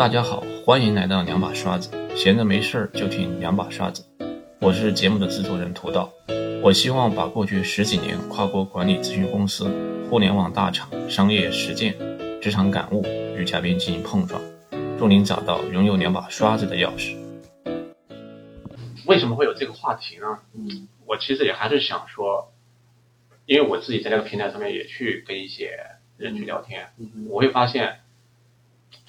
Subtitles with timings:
[0.00, 4.02] 大家好，欢迎来到两把刷子，闲着没事儿就听两把刷子。
[4.58, 6.10] 我是节目的制作人涂道，
[6.62, 9.70] 我希望把过去十几年跨国管理咨询公司、
[10.08, 11.94] 互联网大厂、商业实践、
[12.40, 13.04] 职场感悟
[13.36, 14.40] 与嘉宾进行碰撞，
[14.98, 17.14] 助您找到拥有两把刷子的钥匙。
[19.04, 20.38] 为什么会有这个话题呢？
[20.54, 22.54] 嗯我其实也还是想说，
[23.44, 25.72] 因为我自己在这个平台上面也去跟一些
[26.16, 28.00] 人去聊天，嗯我会发现，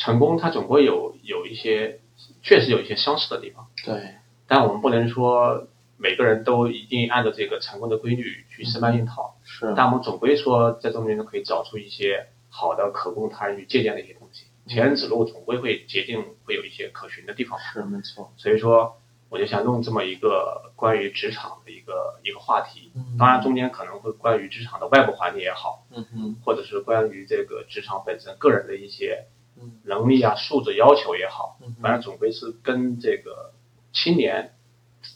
[0.02, 2.00] 成功它总归有有一些，
[2.41, 4.16] 确实有一些相似的地方，对，
[4.48, 9.76] 但我们不能说每个人都一定按照这个成功的规律去生搬硬套，是。
[9.77, 14.46] 但我们总归说在中间可以找出一些好的可供他人去借鉴的一些东西。
[14.68, 17.60] 前人指路，总归会捷径会有一些可循的地方。
[17.60, 18.98] 是没错，所以说，
[19.30, 22.91] 我就想弄这么一个关于职场的一个一个话题。
[22.96, 23.18] 嗯。
[23.20, 29.41] 当然，中间可能会关于职场的外部环境也好，嗯嗯或者是关于这个职场本身个人的一些嗯
[29.84, 33.54] 能力啊、素质要求也好，嗯反正总归是跟这个
[33.94, 34.54] 青年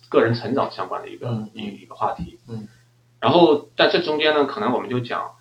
[0.09, 2.39] 个人成长相关的一个、嗯一一个话题。
[2.47, 2.67] 嗯。
[3.19, 5.31] 然后在这中间呢，可能我们就讲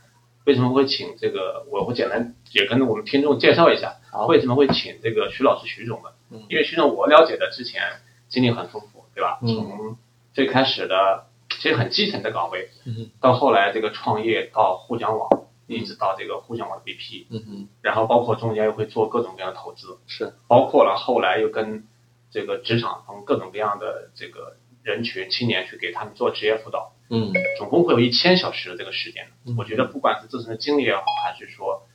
[0.45, 6.13] 为什么会请这个，我会简单也跟我们听众介绍一下，好为什么会请这个徐老师徐总们。
[6.31, 7.83] 嗯因为徐总我了解的之前
[8.29, 9.39] 经历很丰富，对吧？
[9.43, 9.97] 嗯从
[10.33, 11.27] 最开始的
[11.61, 21.87] 其实很基层的岗位，嗯到后来这个创业，到互联网，一直到这个互联网的 BP，嗯哼然后包括中间又会做各种各样的投资，是包括了后来又跟
[22.31, 29.29] 这个职场中各种各样的这个人群青年去给他们做职业辅导，嗯总共会有一千小时的这个时间。
[29.47, 31.87] 嗯我觉得不管是自身的经历也好，还是说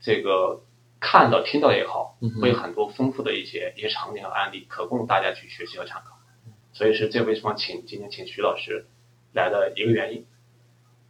[0.00, 0.62] 这个
[0.98, 6.18] 看到听到也好，嗯会有很多丰富的一些一些场景和案例，可供大家去学习和参考。
[6.72, 8.86] 所以是这为什么请今天请徐老师
[9.32, 10.26] 来的一个原因。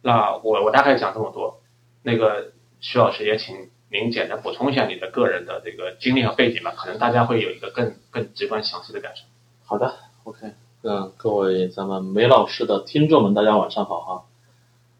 [0.01, 1.62] 那我我大概讲这么多，
[2.03, 9.23] 那个徐老师也请您简单补充一下你的个人的这个经历和背景吧，可能大家会有一个更更直观详细的感受。
[9.65, 10.51] 好的，OK，
[10.83, 14.23] 嗯，各位咱们梅老师的听众们，大家晚上好哈。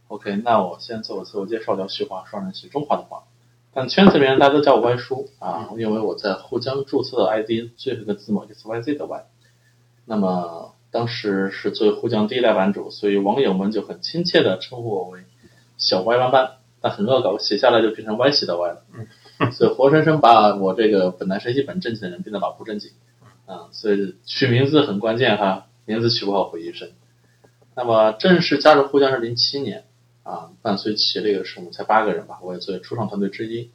[0.07, 3.23] OK，那我先做个自我介绍，叫徐华，双人是中华的华，
[3.73, 9.25] 但圈子里面大家都叫我歪叔啊，因为我在沪江注册的 ID 最后一个字母就是 YZ 的 Y。
[10.05, 15.21] 那么当时是作为沪江第一代版主，所以网友们就很亲切的称呼我为
[15.77, 16.51] 小歪班班，
[16.83, 18.83] 但很恶搞，写下来就变成歪斜的歪了。
[18.93, 19.07] 嗯
[19.51, 22.91] 所以活生生把我这个本来是一本正经的人变得老不正经。
[23.45, 26.91] 啊，所以取名字很关键哈，名字取不好毁一生。
[27.75, 29.85] 那么正式加入沪江是零七年
[30.23, 33.71] 啊，伴随企业这个是我们才八个人吧，我也作为初创团队之一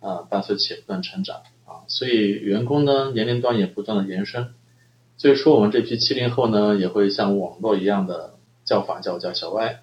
[0.00, 4.54] 啊，伴随企业不断成长啊，所以员工呢年龄段也不断的延伸。
[5.16, 9.81] 最初我们这批七零后呢，也会像网络一样的叫法叫叫小歪，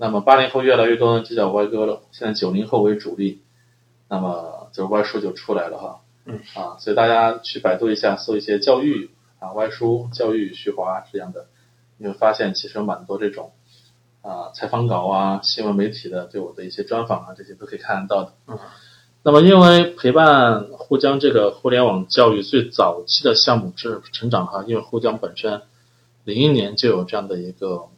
[0.00, 3.42] 那么八零后越来越多呢就叫歪哥了，现在九零后为主力，
[4.08, 6.00] 那么就是歪叔就出来了哈。
[6.24, 9.10] 嗯啊，所以大家去百度一下，搜一些教育
[9.40, 11.46] 啊、歪叔、教育、徐华这样的，
[11.96, 13.52] 你会发现其实有蛮多这种
[14.22, 18.32] 啊采访稿啊、新闻媒体的对我的一些专访啊，这些都可以看得到的。
[18.46, 18.58] 嗯。
[19.24, 25.62] 那么，因为陪伴沪江这个互联网教育最早期的项目是成长哈，因为沪江本身
[26.24, 27.88] 零一年就有这样的一个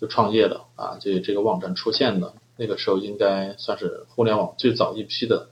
[0.00, 5.48] 就创业了啊，就这个网站出现了，那个时候应该算是互联网最早一批的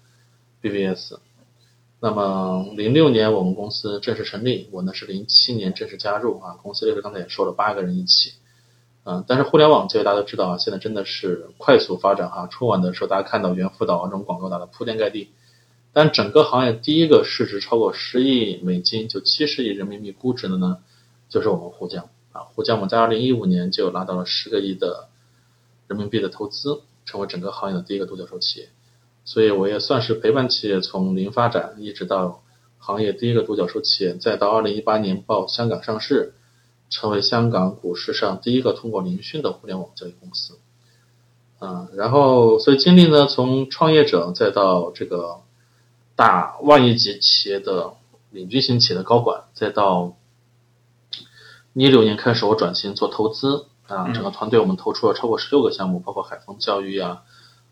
[0.63, 1.15] BBS。
[1.99, 6.59] 那么零六年我们公司正式成立，我呢是零七年正式加入啊。
[6.63, 8.35] 公司就是刚才也说了，八个人一起，
[9.05, 12.47] 嗯，但是互联网这个大家都知道啊，现在真的是快速发展哈。
[12.49, 15.31] 春晚的时候大家看到猿辅导这种广告打的铺天盖地，
[15.93, 20.79] 但整个行业第一个市值超过十亿美金，就七十亿人民币估值的呢，
[21.31, 22.47] 就是我们沪江啊。
[22.55, 25.09] 沪江我在二零一五年就拿到了十个亿的
[25.89, 28.69] 人民币的投资，成为整个行业的第一个独角兽企业。
[29.25, 32.43] 所以我也算是陪伴企业从零发展，一直到
[32.79, 36.35] 行业第一个独角兽企业，再到二零一八年报香港上市，
[36.91, 40.59] 成为香港股市上第一个通过聆讯的互联网交易公司。
[41.59, 45.41] 嗯，然后所以经历呢，从创业者再到这个
[46.15, 47.95] 大万亿级企业的
[48.31, 50.17] 领军型企业的高管，再到
[51.79, 57.23] 一六年开始我转型做投资啊，整个团队我们投出了超过十六个项目，包括海丰教育啊。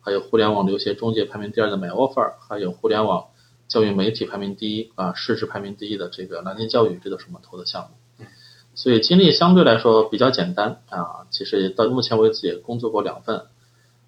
[0.02, 3.28] 还有互联网留学中介排名第二的 MyOffer，还有互联网
[3.66, 8.26] 教育媒体排名第一啊，市值排名第一的这个蓝天教育，这都是我们投的项目。
[8.74, 13.46] 所以经历相对来说比较简单啊，其实到目前为止也工作过两份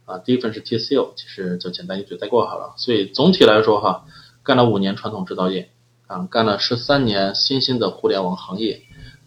[0.04, 2.75] 啊，第一份是 TCO，其实就简单一嘴带过好了。
[2.76, 4.04] 所以总体来说哈，
[4.42, 5.70] 干了五年传统制造业
[6.06, 8.82] 啊，干了十三年新兴的互联网行业，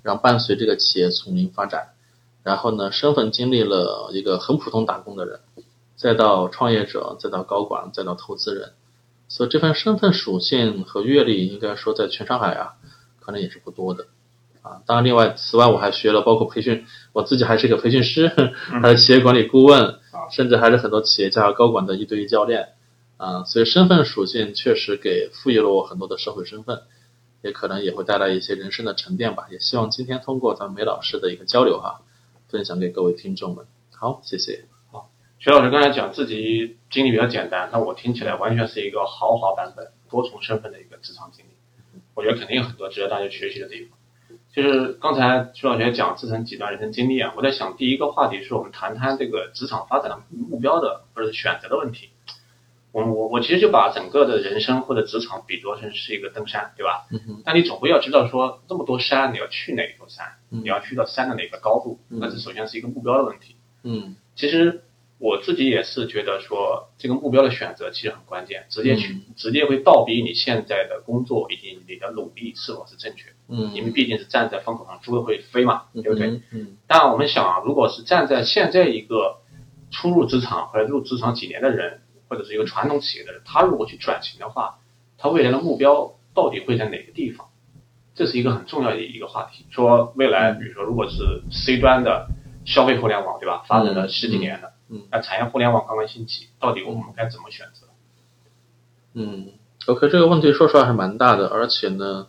[0.09, 1.89] 然后伴随这个企业从零发展，
[2.41, 5.39] 然后呢，身份经历了一个很普通打工的人。
[5.95, 8.71] 再到创业者，再到高管，再到投资人，
[9.27, 12.73] 所以这份身份属性和阅历，应该说在全上海啊，
[13.19, 14.07] 可能也是不多的。
[14.63, 18.29] 啊，当然，另外，此外我还学了包括培训，我自己还是一个培训师，
[18.81, 19.99] 还是企业管理顾问，
[20.31, 22.69] 甚至还是很多企业家和高管的一对一教练。
[23.17, 26.81] 啊，所以身份属性确实给赋予了我很多的社会身份，
[27.41, 29.47] 也可能也会带来一些人生的沉淀吧。
[29.51, 32.01] 也希望今天通过咱们梅老师的一个交流哈，
[32.47, 33.65] 分享给各位听众们。
[33.91, 34.65] 好，谢谢。
[34.91, 35.09] 好，
[35.39, 41.49] 徐老师刚才讲自己经历比较简单，那我听起来完全是一个豪华版本、多重身份的一个职场经历。
[42.13, 43.97] 我觉得肯定有很多值得大家学习的地方。
[44.51, 52.08] 就是刚才徐老师讲自成几段人生经历啊，我在想第一个话题是我们谈谈这个职场发展的目标的或者是选择的问题。
[52.91, 57.07] 我我我其实就把整个的人生或者职场比作成是一个登山，对吧？
[57.11, 60.25] 嗯但你总归要知道说这么多山，你要去哪座山？
[60.49, 61.99] 你要去到山的哪个高度？
[62.07, 63.55] 那这首先是一个目标的问题。
[63.83, 64.81] 嗯其实
[65.19, 73.25] 我自己也是觉得说，这个目标的选择其实很关键，直接去、直接会倒逼你现在的工作以及你的努力是否是正确。
[73.49, 76.41] 嗯，因为毕竟是站在风口上，猪会飞嘛，对不对？
[76.51, 79.41] 嗯但我们想啊，如果是站在现在一个
[79.91, 81.99] 初入职场或者入职场几年的人，
[82.29, 84.79] 或者是一个传统企业的人，他如果去转型的话，
[85.17, 87.47] 他未来的目标到底会在哪个地方？
[88.15, 89.65] 这是一个很重要的一个话题。
[89.69, 92.27] 说未来，比如说，如果是 C 端的
[92.65, 93.63] 消费互联网，对吧？
[93.67, 97.87] 发展了十几年了，嗯，那产业互联网刚刚兴起，到底我们该怎么选择？
[99.13, 99.53] 嗯
[99.87, 102.27] ，OK，这个问题说实话是蛮大的，而且呢，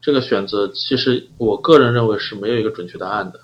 [0.00, 3.40] 这个选择其实我个人认为是没有一个准确答案的。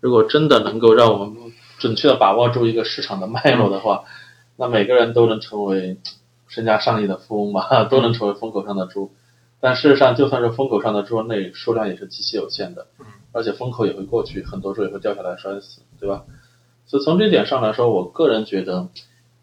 [0.00, 4.04] 如果真的能够让我们准确的把握住一个市场的脉络的话，
[4.56, 5.98] 那每个人都能成为
[6.48, 9.12] 身家上亿的富翁嘛， 都能成为风口上的猪。
[9.60, 12.88] 但事实上，就算是风口上的猪，那数量也是极其有限的，
[13.32, 16.24] 而且风口也会过去，很多猪也会掉下来摔死，对吧？
[16.86, 18.88] 所以从这点上来说，我个人觉得，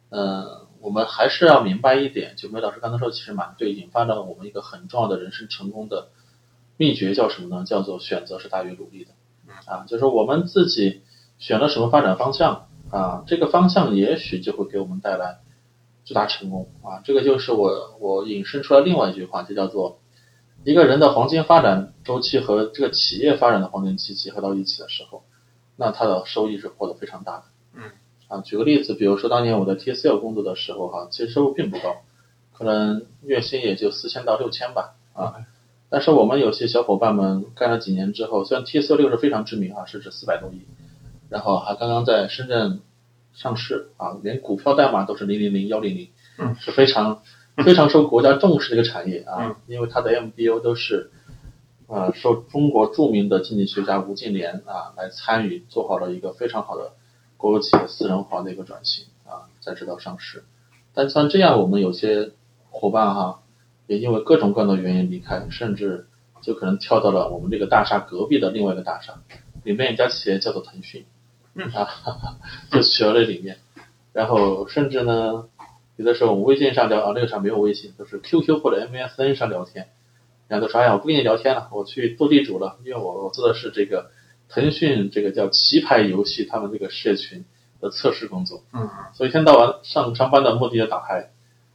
[0.09, 6.09] 嗯、我们还是要明白一点，就梅老师刚才说，其实蛮对，引发了我们一个很重要的人生成功的
[6.75, 7.63] 秘诀叫什么呢？
[7.65, 9.11] 叫做选择是大于努力的。
[9.65, 11.01] 啊，就是我们自己
[11.37, 15.39] 选了什么发展方向啊，这个方向也许就会给我们带来
[16.05, 17.01] 巨大成功啊。
[17.03, 19.99] 这个就是我我引申出来另外一句话，就叫做
[20.63, 25.23] 一个人的黄金发展周期和这个企业发展的黄金期结合到一起的时候，
[25.75, 27.43] 那他的收益是获得非常大的。
[27.75, 27.83] 嗯，
[28.27, 31.97] 啊，举个例子，比如说当年我在 TCL 工作的时候哈、其实收入并不高，
[32.53, 35.45] 可能月薪也就四千到六千吧啊。
[35.91, 40.65] 但是我们有些小伙伴们干了几年之后，虽然 TCL 六是非常知名啊，市值四百多亿，
[41.29, 42.81] 然后还刚刚在深圳
[43.33, 47.21] 上市啊，连股票代码都是零零零幺零零，嗯，是非常
[47.63, 51.11] 非常受国家重视的一个产业啊，嗯因为它的 MBO 都是
[51.87, 56.93] 啊受中国著名的经济学家吴敬琏啊来参与，做好了一个非常好的
[57.37, 60.43] 国有企业私人化的一个转型啊，才知道上市。
[60.93, 62.31] 但像这样，我们有些
[62.71, 63.41] 伙伴哈、
[63.87, 66.07] 也因为各种各样的原因离开，甚至
[66.41, 69.21] 就可能跳到了我们这个大厦隔壁的另外一个大厦，
[69.63, 71.05] 里面一家企业叫做腾讯，
[71.73, 71.87] 啊，
[72.71, 73.57] 就学了里面，
[74.13, 75.45] 然后甚至呢，
[75.97, 79.87] 有的时候我们微信上聊啊，那个时候没有微信，都是 QQ 或者 MSN 上聊天，
[80.47, 84.11] 然后都说哎呀，我不跟你聊天了，我去斗地主了，因为我我做的是这个
[84.49, 87.45] 腾讯这个叫棋牌游戏他们这个社群
[87.81, 88.89] 的测试工作，嗯。
[89.13, 91.31] 所以一天到晚上上班的目的就打牌，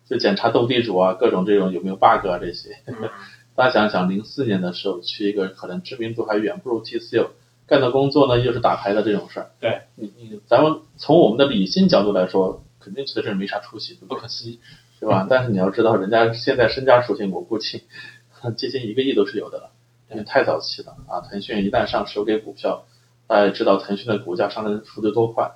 [0.09, 2.79] 就检查斗地主啊，各种这种有没有 bug 啊这些。
[2.87, 2.95] 嗯。
[3.57, 7.29] 大家想想，零四年的时候去一个可能知名度还远不如 TCL
[7.67, 9.51] 干的工作呢，又是打牌的这种事儿。
[9.61, 14.61] 对，你你咱们从我们的理性角度来说，肯定觉得这没啥出息，不可思议，
[15.01, 15.27] 对吧？
[15.31, 17.85] 但是你要知道，人家现在身家属性，我估计
[18.57, 19.71] 接近一个亿都是有的了，
[20.11, 21.21] 因为太早期了啊！
[21.21, 22.85] 腾讯一旦上市，给股票，
[23.27, 25.53] 大家也知道腾讯的股价上升速度多快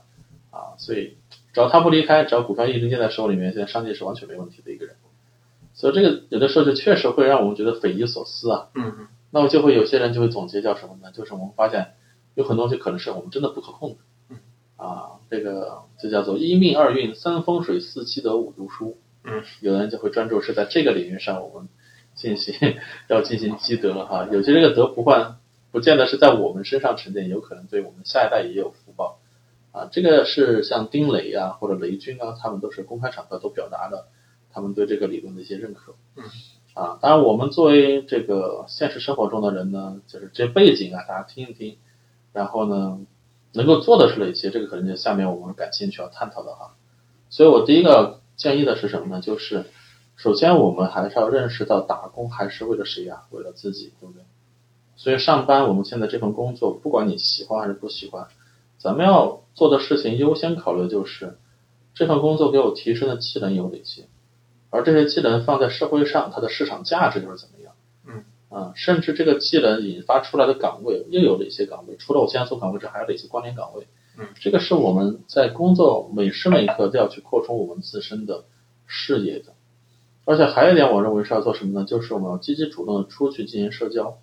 [0.50, 0.72] 啊！
[0.78, 1.18] 所以
[1.52, 4.96] 只要他不离开，只要股票一直捏在手里面，现在上界是完全没问题的一个人。
[5.74, 8.68] 所以这个有的时候就确实会让我们觉得匪夷所思啊。
[8.74, 11.12] 嗯嗯那么就会有些人就会总结叫什么呢？
[11.12, 11.92] 就是我们发现
[12.38, 13.96] 有很多东西可能是我们真的不可控的。
[14.30, 14.36] 嗯
[14.76, 18.96] 啊，这个就叫做一命二运三风水四积德五读书。
[19.24, 21.68] 嗯，有的人就会专注是在这个领域上，我们
[22.14, 22.54] 进行
[23.10, 25.38] 要进行积德哈、有些这个德不换，
[25.72, 29.18] 不见得是在我们身上沉淀，有可能对我们下一代也有福报。
[29.72, 34.06] 啊，这个是像丁磊啊或者雷军啊，他们都是公开场合都表达了
[34.52, 35.96] 他们对这个理论的一些认可。
[36.14, 36.22] 嗯。
[36.74, 41.76] 啊，当然我们作为这个现实生活中的人呢，就是这些背景啊，大家听一听，
[42.32, 42.98] 然后呢，
[43.52, 46.74] 能够做的是哪些，这个可能就下面我们感兴趣要探讨的哈。
[47.30, 49.20] 所以我第一个建议的是什么呢？
[49.20, 49.66] 就是
[50.16, 54.22] 首先我们还是要认识到打工还是为了谁呀、为了自己，对不对？
[54.96, 58.26] 所以上班我们现在这份工作，不管你喜欢还是不喜欢，
[58.78, 61.38] 咱们要做的事情优先考虑就是
[61.94, 64.06] 这份工作给我提升的技能有哪些。
[64.70, 67.57] 而这些技能放在社会上，它的市场价值又是怎么样？
[68.50, 71.96] 嗯，啊，甚至这个技能引发出来的岗位又有了一些岗位？
[71.96, 73.86] 除了我现在做岗位之外，还有哪些关联岗位？
[74.18, 78.44] 嗯，这个是我们在工作每时每刻都要去扩充我们自身的
[78.86, 79.52] 视野的。
[80.24, 81.86] 而且还有一点，我认为是要做什么呢？
[81.86, 84.18] 就是我们要积极主动的出去进行社交，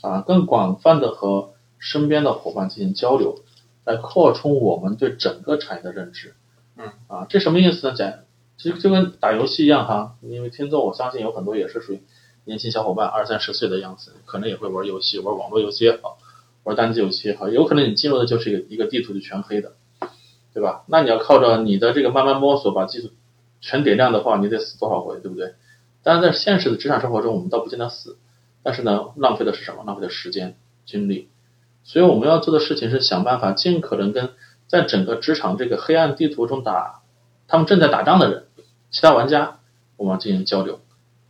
[0.00, 3.40] 啊，更广泛的和身边的伙伴进行交流，
[3.84, 6.34] 来扩充我们对整个产业的认知。
[6.76, 7.94] 嗯，啊，这什么意思呢？
[7.94, 8.12] 讲，
[8.58, 12.00] 其实就跟打游戏一样哈，因为听众我相信有很多也是属于
[12.50, 16.18] 年轻小伙伴，二三十岁的样子，可能也会玩游戏，玩网络游戏也好，
[16.64, 19.74] 玩单机游戏也好，有可能你进入的就是一个一个地图就全黑的，
[20.52, 20.82] 对吧？
[20.88, 23.12] 那你要靠着你的这个慢慢摸索把技术
[23.60, 25.54] 全点亮的话，你得死多少回，对不对？
[26.02, 28.18] 但是，在现实的职场生活中，我们倒不见得死，
[28.64, 29.84] 但是呢，浪费的是什么？
[29.86, 31.28] 浪费的时间、精力。
[31.84, 34.30] 所以我们要做的事情是想办法尽可能跟
[34.66, 37.02] 在整个职场这个黑暗地图中打，
[37.46, 38.46] 他们正在打仗的人，
[38.90, 39.60] 其他玩家，
[39.96, 40.80] 我们要进行交流，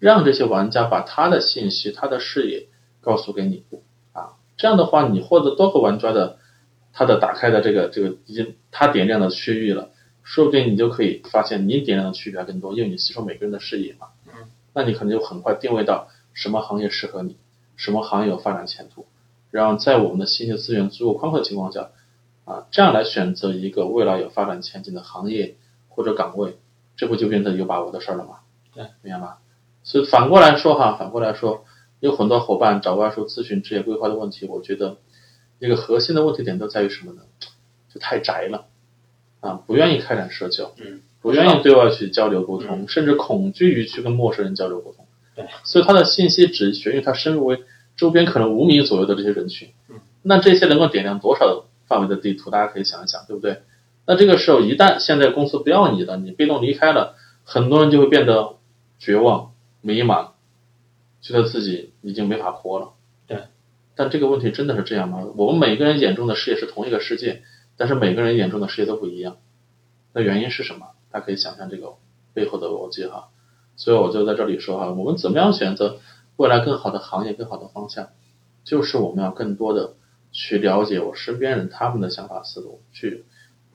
[0.00, 2.66] 让这些玩家把他的信息、他的视野
[3.00, 3.62] 告诉给你
[4.12, 4.32] 啊。
[4.56, 6.38] 这样的话，你获得多个玩家的
[6.92, 9.90] 他的打开的这个这个已经他点亮的区域了。
[10.22, 14.08] 说不定你就可以发现你点亮的区域还更多，因为你吸收每个人的视野嘛。
[14.26, 17.36] 嗯，那你可能就很快定位到什么行业适合你，
[17.76, 19.06] 什么行业有发展前途，
[19.50, 21.90] 然后在我们的信息资源足够宽阔的情况下，
[22.44, 25.56] 啊，这样来选择一个未来有发展前景的行业
[25.88, 26.58] 或者岗位，
[26.96, 28.40] 这不就变得有把握的事儿了吗？
[28.74, 29.36] 对，明白吗？
[29.82, 31.64] 所以反过来说哈，反过来说，
[32.00, 34.96] 有很多伙伴找外叔咨询职业规划的问题，我觉得
[35.58, 37.22] 一个核心的问题点都在于什么呢？
[37.92, 38.66] 就太宅了。
[39.40, 45.06] 啊，不愿意开展社交，嗯，不愿意对外去交流沟通，甚至恐惧于去跟陌生人交流沟通。
[45.34, 47.64] 对，所以他的信息只悬于他深入为
[47.96, 49.70] 周边可能五米左右的这些人群。
[49.88, 52.50] 嗯，那这些能够点亮多少范围的地图？
[52.50, 53.62] 大家可以想一想，对不对？
[54.06, 58.56] 那这个时候，一旦现在公司不要你了，你被动离开了，很多人就会变得
[58.98, 59.49] 绝望、
[59.80, 60.30] 迷茫，
[61.20, 62.92] 觉得自己已经没法活了。
[63.26, 63.44] 对，
[63.94, 65.26] 但这个问题真的是这样吗？
[65.36, 67.42] 我们每个人眼中的世界是同一个世界。
[67.76, 69.38] 但是每个人眼中的世界都不一样，
[70.12, 70.88] 那原因是什么？
[71.10, 71.94] 大家可以想象这个
[72.34, 73.30] 背后的逻辑哈。
[73.74, 75.98] 所以我就在这里说哈，我们怎么样选择
[76.36, 78.10] 未来更好的行业、更好的方向，
[78.64, 79.94] 就是我们要更多的
[80.30, 83.24] 去了解我身边人他们的想法思路，去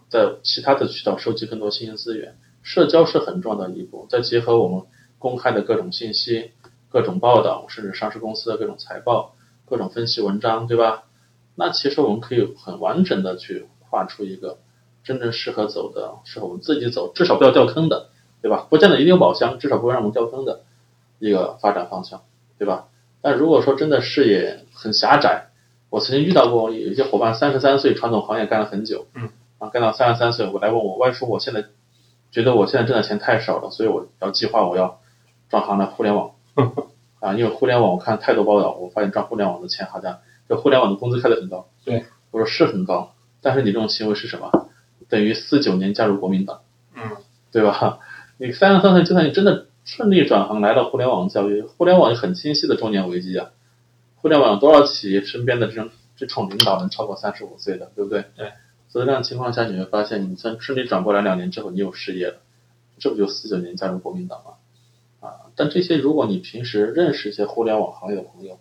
[0.09, 2.37] 在其他的渠道收集更多信息资源。
[2.61, 4.85] 社交是很重要的一步，再结合我们
[5.19, 6.51] 公开的各种信息、
[6.89, 11.03] 各种报道，甚至上市公司的各种财报、各种分析文章，对吧？
[11.55, 13.67] 那其实我们可以很完整的去。
[13.87, 14.57] 画出一个
[15.05, 18.09] 真正适合走的、适合我们自己走，至少不要掉坑的，
[18.41, 18.67] 对吧？
[18.69, 20.63] 不见得一定有宝箱，至少不会让我们掉坑的
[21.19, 22.23] 一个发展方向，
[22.57, 22.87] 对吧？
[23.21, 25.51] 但如果说真的视野很狭窄，
[25.89, 29.29] 我曾经遇到过有一些伙伴，三十三岁传统行业干了很久，嗯，
[29.59, 31.63] 啊，干到三十三岁，我来问我，外叔，我现在
[32.31, 34.99] 觉得我现在挣的钱太少了，所以我要计划我要
[35.55, 36.31] 转行了互联网，
[37.21, 40.19] 啊，因为互联网我看太多报道，我发现赚互联网的钱好像
[40.49, 43.13] 这互联网的工资开的很高，对，我说是很高。
[43.41, 44.51] 但是你这种行为是什么？
[45.07, 46.59] 等于四九年加入国民党，
[46.93, 47.03] 嗯，
[47.53, 47.99] 对吧？
[48.37, 53.51] 你三十三岁，就算你真的顺利转行来到互联网教育，互联网有很清晰的中年危机啊。
[54.17, 58.25] 互联网有多少企业身边的这种这种领导能超过三十五岁的，对不对？
[58.35, 58.51] 对。
[58.89, 62.35] 所以这样情况下，你会发现，你算顺利转过来两年之后，你有事业了，
[62.99, 64.54] 这不就四九年加入国民党吗？
[65.55, 65.57] 啊！
[65.57, 68.59] 但这些，如果你平时认识一些互联网行业的朋友，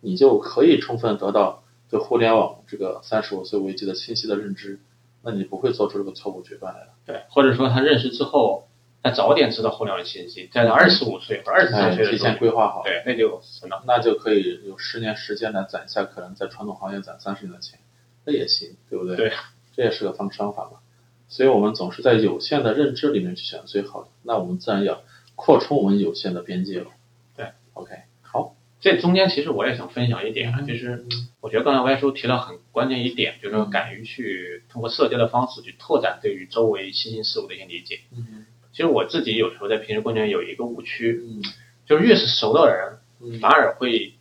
[0.00, 1.62] 你就可以充分得到。
[1.90, 4.78] 对互联网这个三十五岁危机的清晰的认知，
[5.24, 6.86] 那你不会做出这个错误决断来了。
[7.04, 8.68] 对，或者说他认识之后，
[9.02, 17.80] 他早点知道互联网信息，在他二十五岁或二十三岁的提前规划好，对，那就成了，那就可以有十年时间来攒下可能在传统行业攒三十年的钱，
[18.24, 19.16] 那也行，对不对？
[19.16, 19.32] 对，
[19.74, 20.78] 这也是个方方法嘛。
[21.26, 25.02] 所以我们总是在有限的认知里面去选最好的，那我们自然要
[25.40, 26.88] 扩充我们有限的边界了。
[27.34, 28.54] 对，OK，好。
[28.78, 31.06] 这中间其实我也想分享一点啊，就是
[31.40, 38.00] 我觉得刚才歪叔提到很关键一点，就是说敢于去通过社交的方式去拓展对于周围新兴事物的一些理解。
[38.14, 41.42] 嗯，其实我自己有时候在平时过程中有一个误区，嗯，
[41.86, 44.14] 就是越是熟的人，反而会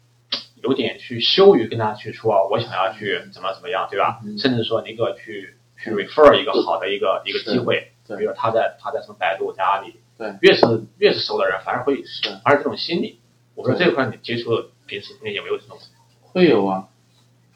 [0.64, 4.20] 有点去羞于跟他去说，我想要去怎么怎么样，对吧？
[4.38, 13.20] 甚至说你给我去去 refer 一个好的一个一个机会，比如他在他在什么百度在阿里，对，越是越是熟的人，反而会是，而这种心理。
[13.56, 14.52] 我说这块你接触
[14.86, 15.78] 平时有没有这种？
[16.22, 16.90] 会有啊，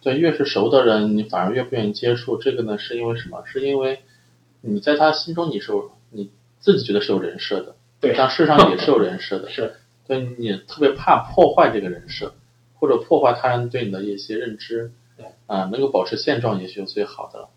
[0.02, 2.38] 对，越是熟的人，你反而越不愿意接触。
[2.38, 3.44] 这个呢，是因为什么？
[3.46, 4.00] 是因为
[4.62, 9.50] 你在他心中你是有你自己觉得是有人设的，对，但事实上也是有人设的。
[9.52, 9.76] 是，
[10.08, 12.34] 对你特别怕破坏这个人设，
[12.76, 14.94] 或者破坏他人对你的一些认知。
[15.18, 17.50] 对，啊，能够保持现状也许是最好的了。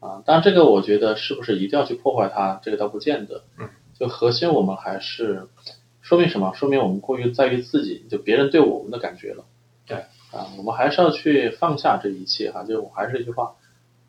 [0.00, 3.44] 啊，当然这个我觉得是不是一定要去破坏它，这个倒不见得。
[4.00, 5.48] 嗯，就核心我们还是
[6.00, 6.52] 说明什么？
[6.54, 9.44] 说明我们过于在于自己，就别人对我们的感觉了。
[9.86, 9.98] 对
[10.32, 12.64] 啊，我们还是要去放下这一切哈。
[12.64, 13.54] 就我还是一句话，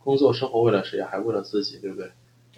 [0.04, 1.04] 工作生活为了谁？
[1.04, 2.12] 还为了自己，对不对？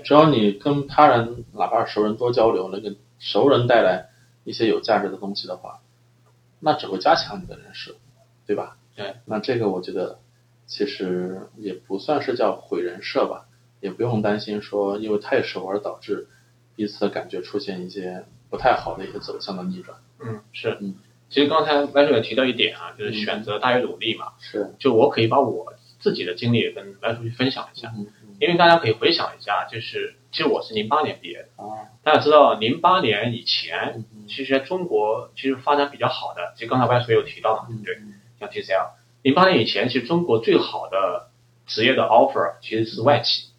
[0.04, 4.10] 只要你跟他人，哪怕是熟人多交流，能给熟人带来
[4.44, 5.82] 一些有价值的东西的话，
[6.60, 7.96] 那只会加强你的人设，
[8.46, 8.78] 对吧？
[8.96, 9.16] 对。
[9.26, 10.20] 那这个我觉得
[10.66, 13.46] 其实也不算是叫毁人设吧，
[13.82, 16.28] 也不用担心说因为太熟而导致
[16.76, 19.98] 彼此的感觉出现一些不太好的一些走向的逆转。
[20.20, 20.96] 嗯，是，嗯，
[21.30, 24.34] 其实刚才白叔也提到一点啊，就是选择大于努力嘛。
[24.40, 28.08] 是，就我可以把我自己的经历跟白叔去分享一下，嗯
[28.40, 37.96] 因为大家可以回想一下，就是其实我是零八年毕业的，啊，大家知道零八年以前，其实中国其实发展比较好的，其实刚才白叔也有提到嘛，对不对？
[37.96, 38.90] 嗯像 TCL，
[39.22, 41.30] 零八年以前，其实中国最好的
[41.68, 43.52] 职业的 offer 其实是外企，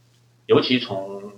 [0.47, 1.33] 尤其从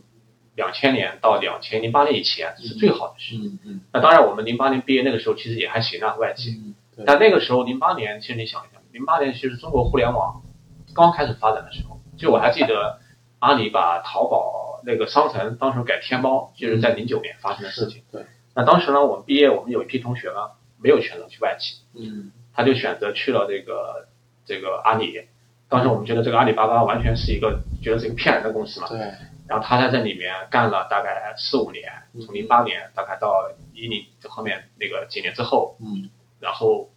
[0.57, 3.47] 两千年到两千零八年以前是最好的时期。
[3.47, 6.51] 嗯嗯那当然，我们零八年毕业那个时候其实也还行啊，外企。
[6.97, 10.43] 嗯，但那个时候零八年，其实你想一想，零八年其实中国互联网
[10.95, 12.99] 刚开始发展的时候，就我还记得
[13.39, 18.03] 阿里把淘宝那个商城当时改天猫，就是在零九年发生的事情。
[18.11, 20.51] 对，那当时呢，我们毕业，我们有一批同学呢
[20.83, 24.09] 没有选择去外企，嗯他就选择去了这个
[24.47, 25.21] 这个阿里。
[25.69, 28.99] 当时我们觉得这个阿里巴巴完全是一个觉得是一个骗人的公司嘛，对，
[29.49, 31.85] 然后他在这里面干了大概四五年，
[32.15, 32.21] 嗯。
[32.23, 36.11] 从零八年大概到一零这后面那个几年之后，嗯。
[36.41, 36.91] 然后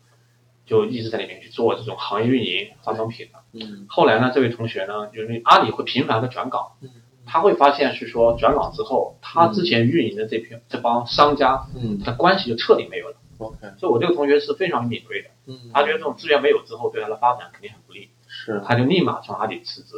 [0.65, 3.39] 就一直在里面去做这种行业运营、化妆品的。
[3.53, 3.85] 嗯。
[3.89, 6.89] 后来呢，这位同学呢，因为阿里会频繁的转岗，嗯。
[7.25, 11.99] 他会发现是说转岗之后，他之前运营的这批这帮商家，嗯。
[12.03, 13.15] 他关系就彻底没有了。
[13.37, 19.95] ，OK，所以我这个同学是非常敏锐的，嗯，他觉得这种资源没有之后，对他的发展肯定很不利，是，他就立马从阿里辞职，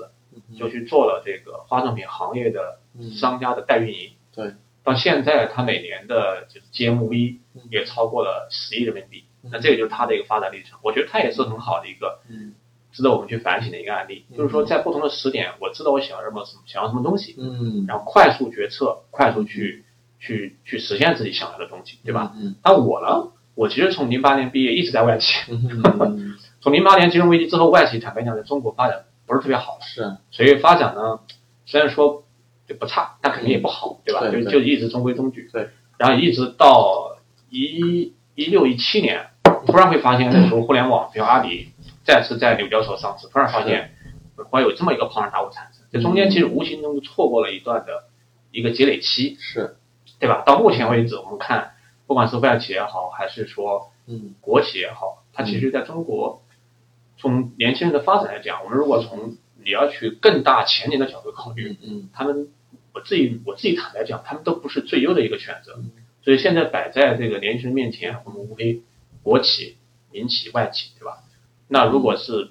[0.58, 3.12] 就去做了这个化妆品行业的嗯。
[3.12, 4.12] 商家的代运营。
[4.36, 7.62] 对，到现在他每年的就是 GMV 嗯。
[7.70, 9.50] 也超过了十亿人民币，嗯。
[9.54, 10.80] 那这个就是他的一个发展历程。
[10.84, 12.54] 我觉得他也是很好的一个嗯。
[12.92, 14.38] 值得我们去反省的一个案例，嗯。
[14.38, 19.86] 就是说在不同的时点，我知道我想要什么什么想要什么东西，嗯，然后快速决策，快速去
[20.20, 22.34] 去去实现自己想要的东西，对吧？
[22.36, 25.52] 嗯那我呢，我其实从零八年毕业一直在外企，
[26.62, 31.22] 从零八年金融危机之后，外企坦白讲在中国发展不是特别好，是，所以发展呢
[31.66, 32.26] 虽然说
[32.68, 34.20] 就不差，但肯定也不好，对吧？
[34.20, 34.44] 对对。
[34.44, 35.50] 就就一直中规中矩。
[35.54, 37.16] 对，然后一直到
[37.50, 39.30] 一一六一七年，
[39.66, 41.70] 突然会发现那时候互联网，比如阿里
[42.04, 43.94] 再次在纽交所上市，突然发现
[44.50, 48.10] 会有这么一个庞然大物产生，这中间其实无形中就错过了一段的
[48.52, 49.78] 一个积累期，是，
[50.20, 50.44] 对吧？
[50.46, 51.72] 到目前为止，我们看
[52.06, 54.36] 不管是外企也好，还是说嗯。
[54.42, 56.42] 国企也好，它其实在中国
[57.22, 62.48] 从年轻人的发展来讲，我们如果从你要去更大前景的角度考虑，嗯嗯他们
[62.94, 65.92] 我自己我自己坦白讲，他们都不是最优的一个选择嗯。
[66.24, 68.82] 所以现在摆在这个年轻人面前，我们无非
[69.22, 69.78] 国企、
[70.12, 71.20] 民企、外企，对吧？
[71.68, 72.50] 那如果是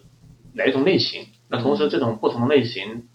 [0.54, 3.08] 哪一种类型，那同时这种不同的类型，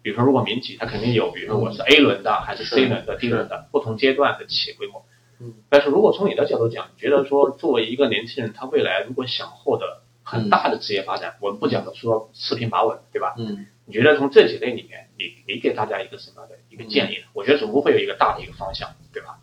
[0.00, 5.04] 比如说如果民企，它肯定有，比如说我是 A 轮的还是 C 轮的、D 轮的不同阶段的企业规模。
[5.40, 13.34] 嗯但是如果从你的角度讲，你觉得说作为一个年轻人，他未来如果想获得很大的职业发展，我们不讲的说四平八稳，对吧？
[13.38, 17.24] 嗯你觉得从这几类里面，你你给大家一个什么样的一个建议呢？
[17.32, 19.40] 我觉得总部会有一个大的一个方向，对吧？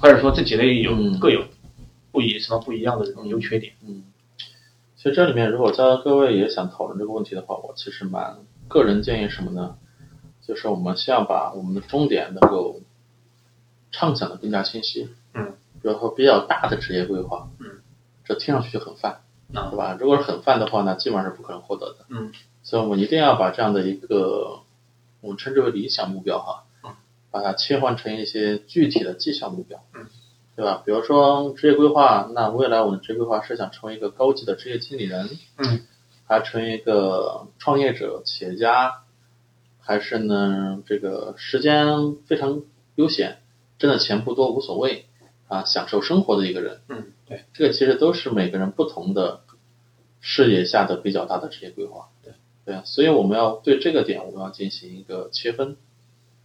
[0.00, 1.44] 或者说这几类有、嗯各有
[2.10, 3.74] 不一什么不一样的这种优缺点。
[3.82, 4.04] 嗯，
[4.96, 9.76] 其实这里面如果在各位也想讨论这个问题的话，我其实蛮个人建议什么呢？
[10.40, 12.80] 就是我们先要把我们的终点能够
[13.90, 15.10] 畅想的更加清晰。
[15.34, 17.50] 嗯，比如说比较大的职业规划。
[17.60, 17.82] 嗯，
[18.24, 19.20] 这听上去就很泛，
[19.54, 19.96] 啊对吧？
[19.98, 22.06] 如果是很泛的话呢，基本上是不可能获得的。
[22.08, 24.60] 嗯，所以我们一定要把这样的一个
[25.20, 26.94] 我们称之为理想目标哈嗯，
[27.30, 29.82] 把它切换成一些具体的绩效目标。
[29.94, 30.06] 嗯，
[30.56, 30.82] 对吧？
[30.84, 35.80] 比如说职业规划，那未来我的职业规划是想成为一个高级的职业经理人，嗯，
[36.26, 39.02] 还成为一个创业者、企业家，
[39.80, 42.62] 还是呢这个时间非常
[42.96, 43.38] 悠闲，
[43.78, 45.06] 挣的钱不多无所谓
[45.48, 46.80] 啊，享受生活的一个人。
[46.88, 49.41] 嗯，对，这个其实都是每个人不同的
[50.22, 52.08] 视野下的比较大的职业规划。
[52.24, 52.32] 对，
[52.64, 55.76] 对啊，所以我们要对这个点我们要进行一个切分，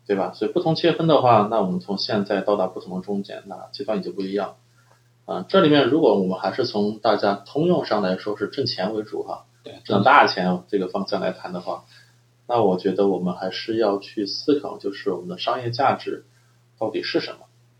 [0.06, 0.34] 对吧？
[0.34, 4.58] 所以不同切分的话，那我们从现在到达不同的终点，那阶段也就不一样。
[5.26, 11.86] 啊，这里面如果我们还是从大家通用上来说是挣钱为主哈，对，挣大钱这个方向来谈的话，
[12.48, 16.26] 那我觉得我们还是要去思考，就是我们的商业价值
[16.80, 17.38] 到底是什么。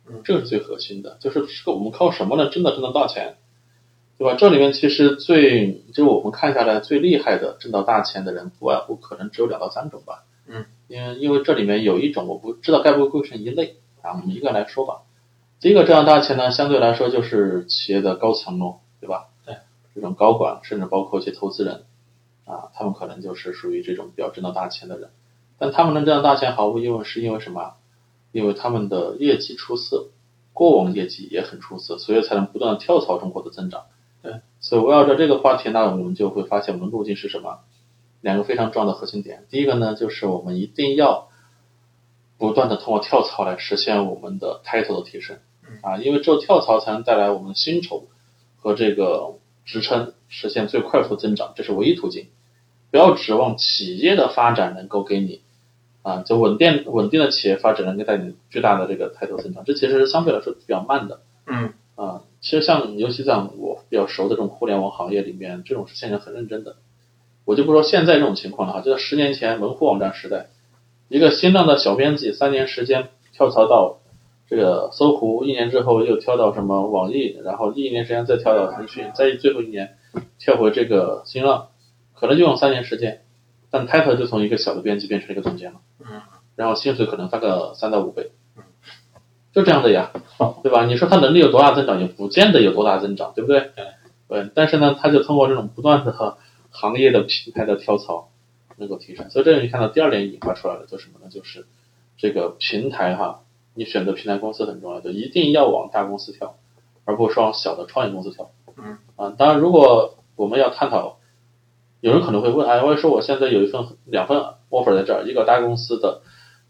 [0.10, 2.50] 嗯这个是最核心的，就是这个我们靠什么呢？
[2.50, 3.36] 真的挣得到钱，
[4.18, 4.36] 对吧？
[4.36, 10.24] 这里面其实最就是我们看下来最厉害的挣到大钱的人，不外乎可能只有两到三种吧。
[10.48, 15.02] 嗯，因为因为这里面有一种我不知道该不该归成一类啊，我们一个来说吧。
[15.60, 19.28] 第一个挣到大钱呢，相对来说就是企业的高层咯，对吧？
[19.46, 19.58] 对，
[19.94, 21.84] 这种高管，甚至包括一些投资人，
[22.46, 25.10] 啊，他们可能就是属于这种比较挣到大钱的人。
[25.60, 27.74] 但他们能挣到大钱，毫无疑问是因为什么？
[28.32, 30.10] 因为他们的业绩出色，
[30.54, 33.86] 过往业绩也很出色，所以才能不断跳槽中国的增长。
[34.60, 37.60] 对，所以围绕着这个话题呢，我们就会发现我们的路径是什么？
[38.22, 39.46] 两个非常重要的核心点。
[39.50, 41.30] 第一个呢，就是我们一定要
[42.38, 45.38] 不断的通过跳槽来实现我们的 title 的提升。
[45.82, 48.08] 啊，因为只有跳槽才能带来我们薪酬
[48.58, 52.28] 和这个职称实现最快速增长，这是唯一途径。
[52.90, 55.42] 不要指望企业的发展能够给你
[56.02, 61.20] 啊，就稳定稳定的企业发展能够带你巨大的这个抬头增长，这其实相对来说比较慢的。
[61.46, 66.76] 嗯啊，其实像尤其在我比较熟的这种互联网行业里面，这种是现象很认真的。
[67.46, 70.48] 我就不说现在这种情况了哈，就在十年前门户网站时代，
[71.08, 74.00] 一个新浪的小编辑三年时间跳槽到
[74.50, 79.98] 这个搜狐，一年之后又跳到什么网易，然后一年时间再跳到腾讯，再最后一年
[80.38, 81.70] 跳回这个新浪，
[82.14, 83.22] 可能就用三年时间，
[83.72, 86.22] 但 title 就从一个小的编辑变成了一个总监了，嗯，
[86.56, 88.32] 然后薪水可能翻个三到五倍，
[89.58, 90.12] 就这样的呀，
[90.62, 90.86] 对吧？
[90.86, 93.72] 你说他能力有多大增长，也不见得有多大增长，对不对？
[93.76, 93.86] 对，
[94.28, 96.38] 对，但是呢，他就通过这种不断的
[96.70, 98.30] 行业的品牌的跳槽，
[98.76, 99.32] 能够提升。
[99.32, 101.32] 所以这里你看到第二点引发出来的就是什么呢？
[101.32, 101.66] 就是
[102.20, 103.40] 这个平台哈，
[103.74, 106.58] 你选择平台公司很重要，就一定要往大公司跳，
[107.06, 108.52] 而不是往小的创业公司跳。
[108.78, 111.18] 嗯啊，当然，如果我们要探讨，
[112.02, 114.38] 有人可能会问，哎，我说我现在有一份两份
[114.70, 116.22] offer 在这儿，一个大公司的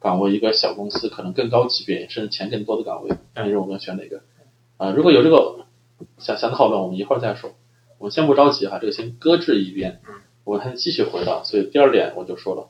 [0.08, 4.22] 岗位，一个小公司可能更高级别，甚至钱更多的岗位，那你认为我们选哪个？
[4.78, 5.65] 啊，如果有这个
[6.17, 7.52] 想想讨论，我们一会儿再说。
[7.98, 10.00] 我们先不着急哈，这个先搁置一边。
[10.46, 12.70] 我们还继续回到，所以第二点我就说了，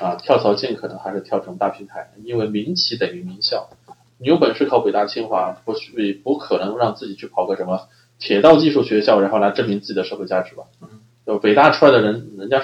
[0.00, 3.68] 啊，跳槽尽可能还是跳成大平台，因为民企等于名校。
[4.16, 7.88] 你有本事考北大清华，不去不可能让自己去跑个什么
[8.18, 10.64] 铁道技术学校，然后来证明自己的社会价值吧？
[11.26, 12.62] 就北大出来的人，人家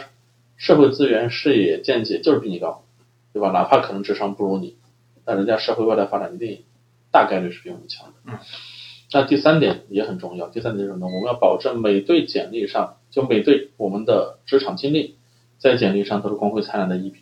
[0.57, 2.85] 社会资源、视野、见解就是比你高，
[3.37, 3.51] 对吧？
[3.51, 4.79] 哪怕可能智商不如你，
[5.27, 6.64] 但人家社会未来发展一定
[7.11, 8.14] 大概率是比我们强的。
[8.25, 8.38] 嗯。
[9.12, 11.14] 那第三点也很重要，第三点是什么呢？
[11.14, 15.16] 我们要保证每对简历上，就每对我们的职场经历，
[15.59, 17.20] 在简历上都是光辉灿烂的一笔。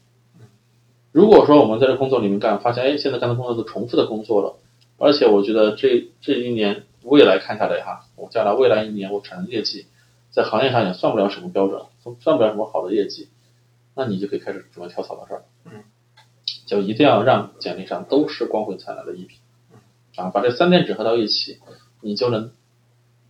[1.10, 4.54] 如果说我们在这工作里面干，发现哎，现在干的工作都重复的工作了，
[4.98, 9.86] 而且我觉得这这一年未来看下来哈，我将来未来一年我产生业绩，
[10.30, 11.82] 在行业上也算不了什么标准，
[12.20, 13.28] 算不了什么好的业绩，
[13.96, 15.42] 那你就可以开始准备跳槽的事儿。
[16.64, 19.36] 嗯，就一定要让简历上都是光辉灿烂的一笔。
[20.16, 21.58] 啊，把这三点整合到一起，
[22.00, 22.52] 你就能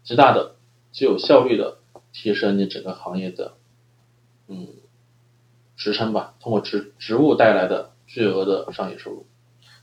[0.03, 0.57] 极大的、
[0.93, 1.79] 具有效率的
[2.13, 3.55] 提升你整个行业的
[4.49, 4.69] 嗯
[5.77, 9.27] 职称吧，通过职职务带来的巨额的商业收入。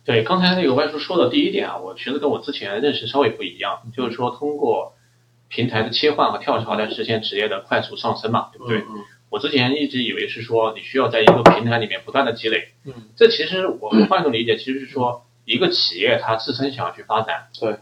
[0.04, 4.94] 对，刚才那个外叔说的第一点啊，我觉得跟我之前认识稍微不一样，就是说通过
[5.48, 8.80] 平台的切换和跳槽来实现职业的快速上升嘛，对不对？
[8.82, 17.78] 嗯我之前一直以为是说你需要在一个平台里面不断的积累，嗯，这其实我换一种理解，其实是说一个企业它自身想要去发展，对，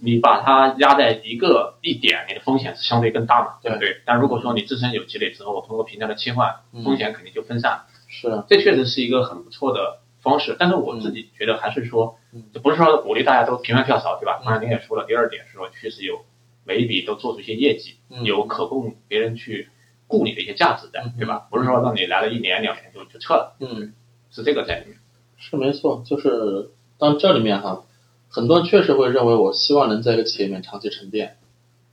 [0.00, 4.00] 你把它压在一个一点，你的风险是相对更大嘛，对不对？
[4.04, 10.56] 但如果说你自身有积累之后，通过平台的切换，嗯风险肯定就分散，是啊，这确实是一个很不错的方式。
[10.58, 14.40] 但是我自己觉得还是说嗯，就不是说鼓励大家都频繁跳槽，对吧？
[14.42, 14.44] 嗯。
[14.44, 16.24] 刚才您也说了，第二点是说确实有
[16.64, 18.24] 每一笔都做出一些业绩，嗯。
[18.24, 19.68] 有可供别人去
[20.08, 21.46] 雇你的一些价值在嗯，对吧？
[21.50, 23.92] 不是说让你来了一年两年就就撤了，嗯，
[24.32, 24.98] 是这个在里面。
[25.36, 27.84] 是没错，就是当这里面哈，
[28.28, 31.36] 很多人确实会认为我希望能在一个企业里面长期沉淀，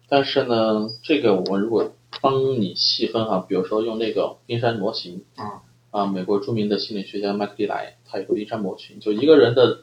[0.10, 5.46] 但是呢，这个我们如果帮你细分哈，比如说用那个冰山模型，嗯
[5.92, 9.82] 啊，美国著名的心理学家麦克利莱，他有个冰山模型，就一个人的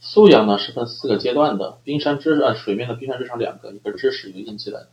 [0.00, 4.86] 素养呢是分四个阶段的，冰山之啊水面的冰山之上两个，一个是知识，一个硬技能，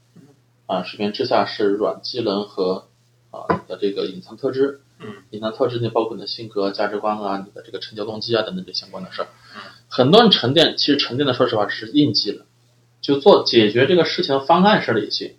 [0.72, 2.88] 啊，水面之下是软技能和
[3.30, 9.28] 啊你的这个隐藏特质，嗯，隐藏特质呢包括你的性格、价值观啊、你的这个成交动机啊等等这相关的事儿。
[9.54, 12.46] 嗯很多人沉淀，其实沉淀的说实话只是硬技能，
[13.02, 15.36] 就做解决这个事情的方案是理性，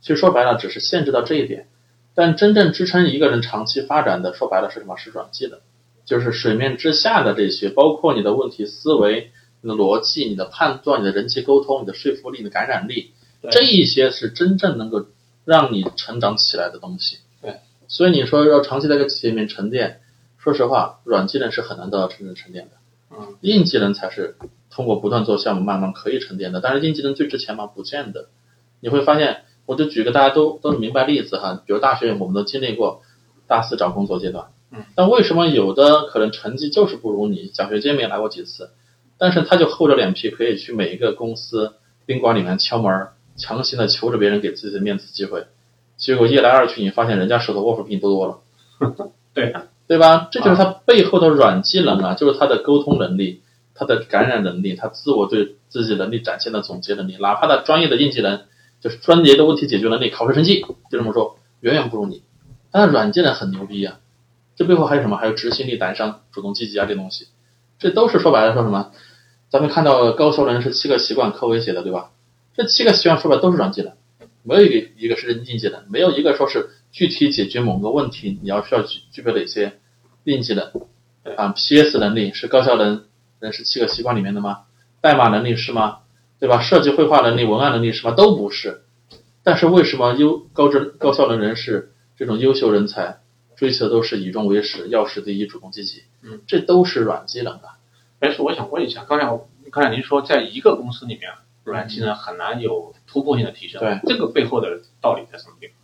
[0.00, 1.68] 其实说白了只是限制到这一点。
[2.14, 4.96] 但真正支撑一个人长期发展的，说白了是什么？
[4.96, 5.60] 是软技能，
[6.06, 9.30] 就是水面之下的这些，包括你的问题思维、
[9.60, 15.06] 你的逻辑、你的判断、你的人际沟通、你的说服力、你的感染力，对这一些是真正能够
[15.44, 17.18] 让你成长起来的东西。
[17.40, 17.56] 对，
[17.88, 20.00] 所以你说要长期在一个企业里面沉淀，
[20.38, 22.70] 说实话，软技能是很难得到真正沉淀的。
[23.10, 24.36] 嗯，硬技能才是
[24.70, 26.60] 通过不断做项目慢慢可以沉淀的。
[26.60, 27.66] 但是硬技能最值钱吗？
[27.66, 28.28] 不见得。
[28.80, 33.02] 你会发现，我就举个大家都都明白例子哈，比如大学我们都经历过
[33.46, 38.70] 大四找工作阶段，嗯，但为什么有的可能成绩就是不如你，奖学金没来过几次，
[39.18, 41.74] 但是他就厚着脸皮可以去每一个公司
[42.06, 45.46] 宾馆里面敲门，强行的求着别人给自己的面子机会，
[45.96, 48.38] 结果一来二去，你发现人家手头 offer 比你多多了，
[49.34, 49.54] 对
[49.88, 50.28] 对吧？
[50.30, 53.42] 这就是他背后的软技能啊，就是他的沟通能力、
[53.74, 58.42] 他的感染能力、他自我对自己能力展现的总结能力，哪怕他专业的硬技能，
[58.80, 62.22] 就是专业的问题解决能力、考试成绩，就这么说，远远不如你。
[62.70, 63.98] 他的软技能很牛逼啊，
[64.56, 65.16] 这背后还有什么？
[65.18, 67.28] 还有执行力、胆商、主动积极啊，这东西，
[67.78, 68.92] 这都是说白了说什么？
[69.50, 72.10] 咱们看到高效人是七个习惯，科威写的，对吧？
[72.54, 73.92] 这七个习惯说白了都是软技能，
[74.42, 79.78] 没有一个一个是硬技能，没有一个说是具体解决某个问题你要需要具具备的一些
[80.24, 80.70] 硬技能
[81.36, 81.48] 啊。
[81.48, 83.04] PS 能力是高效能
[83.40, 84.64] 人是七个习惯里面的吗？
[85.00, 85.98] 代码能力是吗？
[86.38, 86.60] 对吧？
[86.60, 88.12] 设计绘画能力、文案能力是吗？
[88.14, 88.82] 都不是。
[89.42, 91.92] 但是为什么优高质高效能人士？
[92.16, 93.20] 这种优秀人才
[93.56, 96.02] 追求都是以终为始，要事第一，主动积极。
[96.22, 97.78] 嗯，这都是软技能啊。
[98.20, 99.26] 但是我想问一下，刚才
[99.72, 101.30] 刚才您说，在一个公司里面，
[101.64, 103.80] 软技能很难有突破性的提升。
[103.80, 105.76] 对，这个背后的道理在什么地方？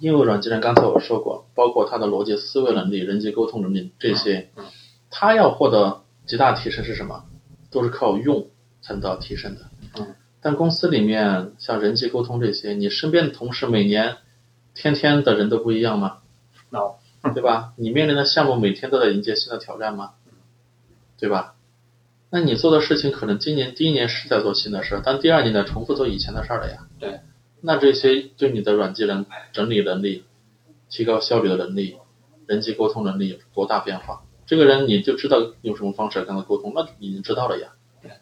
[0.00, 4.64] 因为软技能，刚才我说过，包括他的逻辑思维能力、人际沟通能力这些，嗯，
[5.10, 7.24] 他要获得极大提升是什么？
[7.70, 8.48] 都是靠用
[8.82, 9.62] 才能得到提升的。
[9.98, 14.18] 嗯，但公司里面像人际沟通这些，你身边的同事每年。
[14.78, 16.18] 天天的人都不一样吗？
[16.68, 17.72] 那对吧？
[17.76, 20.12] 你面临的项目每天都在迎接新的挑战吗？
[21.18, 21.55] 对吧？
[22.30, 26.86] 那你做的事情可能今年第一年是在做新的事儿，但第二年在重复做以前的事儿了呀。
[26.98, 27.20] 对。
[27.60, 30.24] 那这些对你的软技能、整理能力、
[30.90, 31.96] 提高效率的能力、
[32.46, 34.22] 人际沟通能力有多大变化？
[34.46, 37.68] 这个人你就知道用什么方式跟他沟通，那已经知道了呀。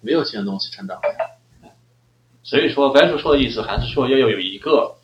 [0.01, 1.71] 没有新的东西成长了呀。
[2.43, 4.97] 所以说，白叔说的意思还是说要要有一个。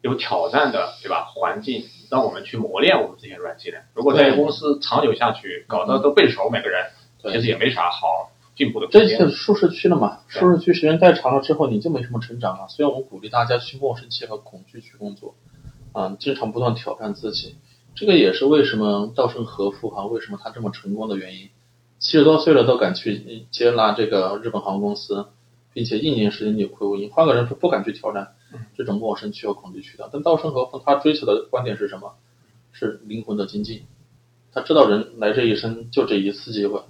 [0.00, 1.24] 有挑战的，对吧？
[1.24, 3.80] 环境让我们去磨练我们这些软技能。
[3.94, 6.86] 如果在公司长久下去，搞得都背熟，每个人
[7.22, 10.20] 其实也没啥好进步的这是舒适区了嘛？
[10.28, 12.68] 舒适区时间太长了之后，你就没什么成长了。
[12.68, 15.34] 所以我们鼓励大家去陌生期和恐惧去工作，
[15.92, 17.56] 啊，经常不断挑战自己。
[17.94, 21.48] 这个也是为什么稻盛和夫哈为什么他这么成功的原因。
[21.98, 25.26] 七十多岁了都敢去接纳这个日本航空公司，
[25.72, 27.10] 并且一年时间扭亏为盈。
[27.10, 28.34] 换个人是不敢去挑战。
[28.76, 32.14] 这种陌生区和恐惧区的，但稻盛和夫他追求的观点是什么？
[32.72, 33.82] 是灵魂的精进。
[34.52, 36.80] 他知道人来这一生就这一次机会，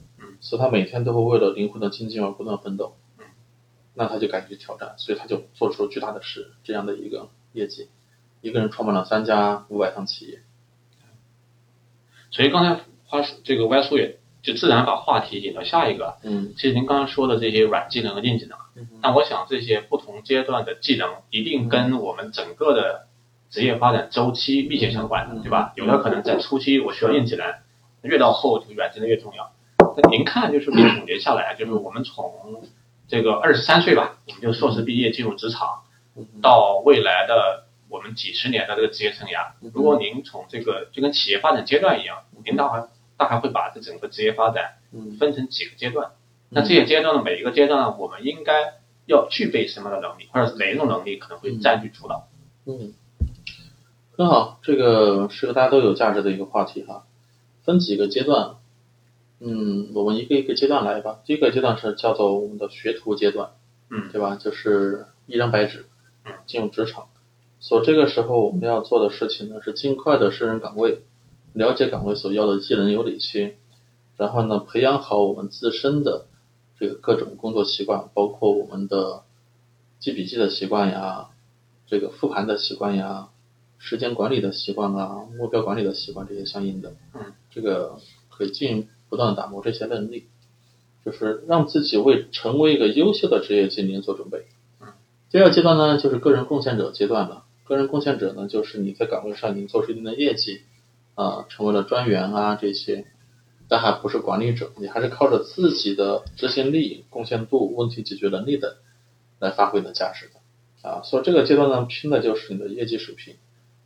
[0.40, 2.96] 所以他每天都会为了灵魂的精进而不断奋斗。
[3.94, 7.88] 那他就敢去挑战，所以他就做出了巨大的事这样的一个业绩。
[8.40, 10.42] 一个人创办了三家五百强企业。
[12.30, 16.16] 所以刚才花这个歪叔也就自然把话题引到下一个。
[16.22, 18.56] 嗯，其实您刚刚说的这些软技能和硬技能。
[19.02, 23.08] 那我想，这些不同阶段的技能一定跟我们整个的
[23.50, 25.72] 职业发展周期密切相关的，对吧？
[25.74, 27.52] 有的可能在初期我需要硬技能，
[28.02, 29.50] 越到后这个软技能越重要。
[30.00, 32.62] 那您看，就是您总结下来，就是我们从
[33.08, 35.82] 这个二十三岁吧，我们就硕士毕业进入职场，
[36.40, 44.74] 到未来的我们几十年的这个职业生涯，如果您从这个就跟企业发展阶段一样，您大概大概会把这整个职业发展
[45.18, 46.12] 分成几个阶段。
[46.48, 48.74] 那这些阶段的每一个阶段呢，我们应该
[49.06, 52.28] 要具备什么的能力，或者是哪种能力可能会占据主导？
[52.66, 52.94] 嗯，
[54.16, 57.04] 很好，这个是个大家都有价值的一个话题哈。
[57.64, 58.54] 分几个阶段，
[59.40, 61.20] 嗯，我们一个一个阶段来吧。
[61.24, 63.50] 第一个阶段是叫做我们的学徒阶段，
[63.90, 64.36] 嗯，对吧？
[64.36, 65.86] 就是一张白纸，
[66.24, 67.08] 嗯，进入职场。
[67.60, 71.02] 所以这个时候我们要做的事情呢，是尽快的胜任岗位，
[71.52, 73.56] 了解岗位所要的技能有哪些，
[74.16, 76.26] 然后呢，培养好我们自身的。
[76.80, 79.24] 这个各种工作习惯，包括我们的
[79.98, 81.30] 记笔记的习惯呀，
[81.88, 83.30] 这个复盘的习惯呀，
[83.78, 87.96] 时间管理的习惯啊，目标管理的习惯这些相应的，嗯，这个
[88.30, 90.26] 可以进不断的打磨这些能力，
[91.04, 94.46] 就是让自己为成为一个优秀的职业经理做准备。
[94.80, 94.88] 嗯，
[95.30, 97.44] 第二阶段呢，就是个人贡献者阶段了。
[97.64, 100.62] 个人贡献者呢，就是你在岗位上已经做出一定的业绩，
[101.14, 103.06] 啊，成为了专员啊这些。
[103.70, 108.72] 但还不是管理者，你还是靠着自己的执行力、贡献度、问题解决能力等
[109.40, 111.02] 来发挥你的价值的啊。
[111.02, 113.34] 所以这个阶段呢，拼的就是你的业绩水平。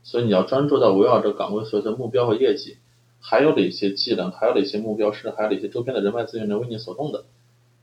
[0.04, 2.76] 所以你要专注到围绕着岗位所有的目标和业绩，
[3.22, 7.24] 还有哪些技能，还有哪些目标是，还有哪些周边的人脉资源能为你所动的，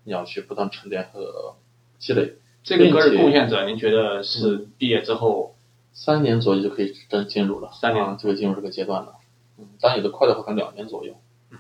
[0.04, 1.56] 你要去不断沉淀和
[1.98, 2.36] 积累。
[2.62, 5.56] 这个个人贡献者，您觉得是毕业之后
[5.94, 7.72] 三年左右就可以真进入了？
[7.74, 9.16] 三年就会进入这个阶段了。
[9.58, 11.16] 嗯，当然有的快的话，可能两年左右。
[11.50, 11.58] 嗯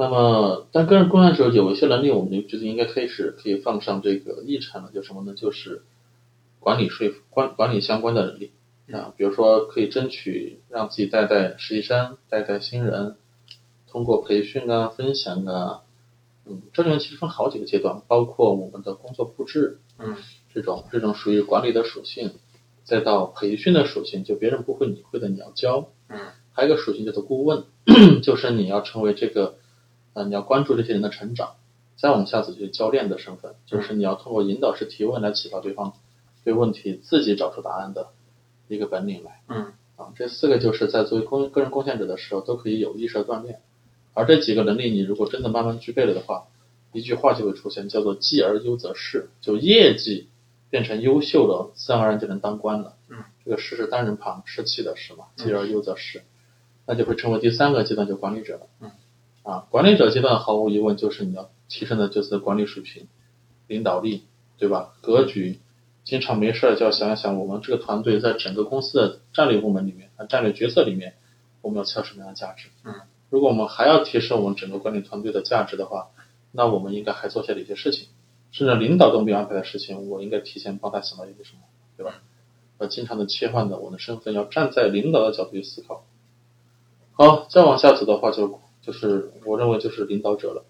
[0.00, 5.34] 那么，但个人贡献者有一些能力，我们就觉得应该开始可以放上这个议程了，就什么呢？
[5.34, 5.82] 就是
[6.60, 8.52] 管理说服、管管理相关的能力
[8.92, 13.16] 啊，比如说可以争取让自己带带实习生、带带新人，
[13.86, 15.82] 通过培训啊、分享啊，
[16.46, 20.16] 嗯，这里面其实分好几个阶段，包括我们的工作布置，嗯。
[20.54, 22.32] 这种这种属于管理的属性，
[22.82, 26.18] 再到培训的属性，就别人不会你会的你要教，嗯。
[26.52, 27.64] 还有一个属性叫做顾问，
[28.24, 29.56] 就是你要成为这个，
[30.14, 31.56] 呃，你要关注这些人的成长。
[31.96, 35.92] 再往下走就是教练的身份，就是你要通过引导式提问来启发对方
[36.44, 38.08] 对问题自己找出答案的
[38.68, 39.42] 一个本领来。
[39.48, 43.60] 嗯啊，这四个就是在作为公个人贡献者的时候都可以有意识的锻炼。
[44.14, 46.46] 而这几个能力，你如果真的慢慢具备了的话，
[46.92, 50.28] 一句话就会出现，叫做“绩而优则仕”，就业绩
[50.70, 52.94] 变成优秀了，自然而然就能当官了。
[53.08, 56.22] 嗯，这个“仕”是单人旁，士气的“士”嘛，“绩而优则仕”，
[56.86, 58.66] 那就会成为第三个阶段，就管理者了。
[58.80, 58.90] 嗯，
[59.42, 63.06] 啊，管理者阶段毫无疑问就是你要提升的就是管理水平、
[63.66, 64.24] 领导力，
[64.58, 64.94] 对吧？
[65.00, 65.58] 格局，
[66.08, 71.16] 经常没事儿就要想一想，我们这个团队在整个公司的战略部门里面，啊，战略决策里面，
[71.60, 72.70] 我们要起到什么样的价值？
[72.82, 72.94] 嗯，
[73.28, 76.08] 如果我们还要提升我们整个管理团队的价值的话，
[76.50, 78.08] 那我们应该还做些哪些事情？
[78.52, 81.60] 甚至领导都没有安排的事情，我应该提前帮他想到一些什么，
[81.98, 82.22] 对吧？
[82.78, 86.06] 要经常的切换的我的身份，要站在领导的角度去思考。
[87.12, 90.64] 好，再往下走的话就，就是我认为就是领导者了。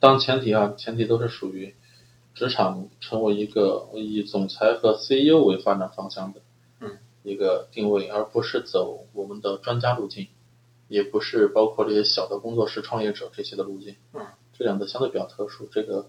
[0.00, 1.76] 当前提啊，前提都是属于
[2.38, 6.40] 职场成为一个以总裁和 CEO 为发展方向的，
[6.80, 10.28] 嗯，一个定位，而不是走我们的专家路径，
[10.86, 14.24] 也不是包括这些小的工作室创业者这些的路径，嗯，
[14.56, 15.66] 这两个相对比较特殊。
[15.72, 16.06] 这个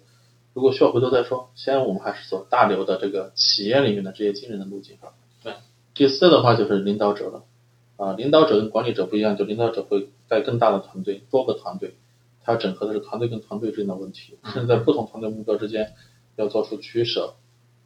[0.54, 5.13] 如果需要回头再说，先我们还是走大流的这个企业里面的这些经人的路径哈。
[5.44, 5.56] 对，
[5.96, 7.44] 第四的话就是领导者了，
[7.98, 11.96] 啊，领导者跟管理者不一样，就领导者会带更大的团队，多个团队。
[12.42, 15.94] 它整合的是团队跟团队之间的问题，甚至在不同团队目标之间
[16.39, 17.36] 要做出取舍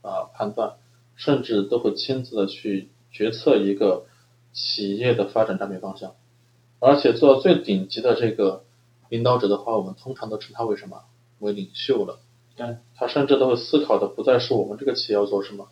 [0.02, 0.78] 啊判断，
[1.16, 4.06] 甚至都会亲自的去决策一个
[4.54, 6.16] 企业的发展战略方向。
[6.80, 8.64] 而且做到最顶级的这个
[9.10, 11.04] 领导者的话，我们通常都称他为什么？
[11.40, 12.20] 为领袖了。
[12.56, 15.70] 对，他甚至都会思考的不再是我们这个企业要做什么，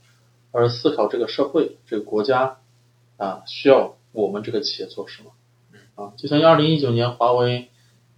[0.52, 2.58] 而是思考这个社会、这个国家
[3.18, 5.32] 啊需要我们这个企业做什么。
[5.96, 7.70] 啊，就像二零一九年华为。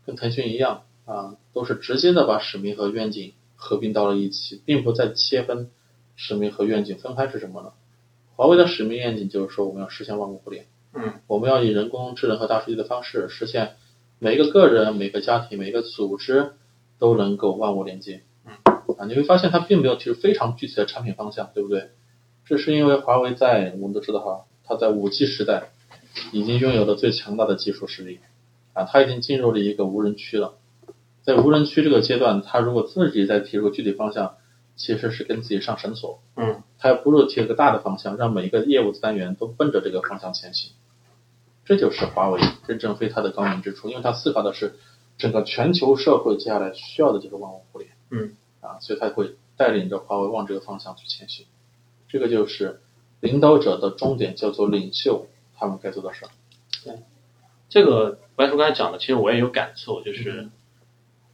[0.06, 3.32] 跟腾讯一样啊，都是直接的把使命和愿景
[3.64, 5.72] 合并到了一起，并不再切分
[6.18, 7.72] 使命和愿景分开是什么呢？
[8.36, 13.76] 华为的使命愿景就是说我们要实现万物互联，嗯，我们要以人工智能和大数据的方式实现
[14.20, 16.52] 每一个个人、每个家庭、每个组织
[17.00, 18.24] 都能够万物连接。
[18.46, 18.52] 嗯，
[18.98, 21.92] 啊，你会发现它并没有提出非常具体的产品方向，对不对？
[22.46, 25.72] 这是因为华为在我们都知道哈，它在五 G 时代
[26.34, 28.20] 已经拥有了最强大的技术实力。
[28.74, 30.56] 啊，它已经进入了一个无人区了，
[31.24, 34.36] 在无人区这个阶段，他如果自己再提出个具体方向，
[34.76, 36.22] 其实是跟自己上绳索。
[36.36, 40.72] 嗯，他还不如提了个大的方向，让每一个业务单元都奔着这个方向前行。
[41.66, 44.76] 这就是华为任正非他的高明之处，因为他思考的是
[45.18, 47.92] 整个全球社会接下来需要的就是万物互联。
[48.10, 51.46] 嗯，啊，所以他会带领着华为往这个方向去前行。
[52.10, 52.82] 这个就是
[53.22, 56.30] 领导者的终点，叫做领袖，他们该做的事儿。
[56.84, 57.00] 对，
[57.70, 58.20] 这个。
[58.36, 60.50] 白叔刚才讲的，其实我也有感受，就是，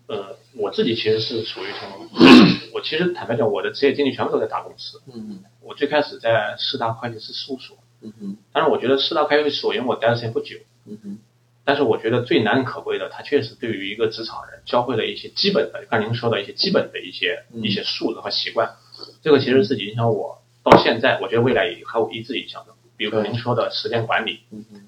[0.09, 2.09] 呃，我自己其实是属于从，
[2.73, 4.99] 我其实坦白讲，我的职业经历全部都在大公司。
[5.13, 8.37] 嗯我最开始在四大会计师事务所，嗯哼。
[8.51, 11.19] 但是我觉得四大会计师所，因为我待的时间不久，嗯哼。
[11.63, 17.61] 但是我觉得最难可贵的，它确实对于一个职场人教会了一些基本的，刚您说的一些基本的一些、嗯。
[17.61, 18.77] 一些素质和习惯，
[19.21, 22.73] 这个其实是影响我到现在，我觉得未来也还有一直影响的。
[22.97, 24.81] 比如说您说的时间管理，嗯哼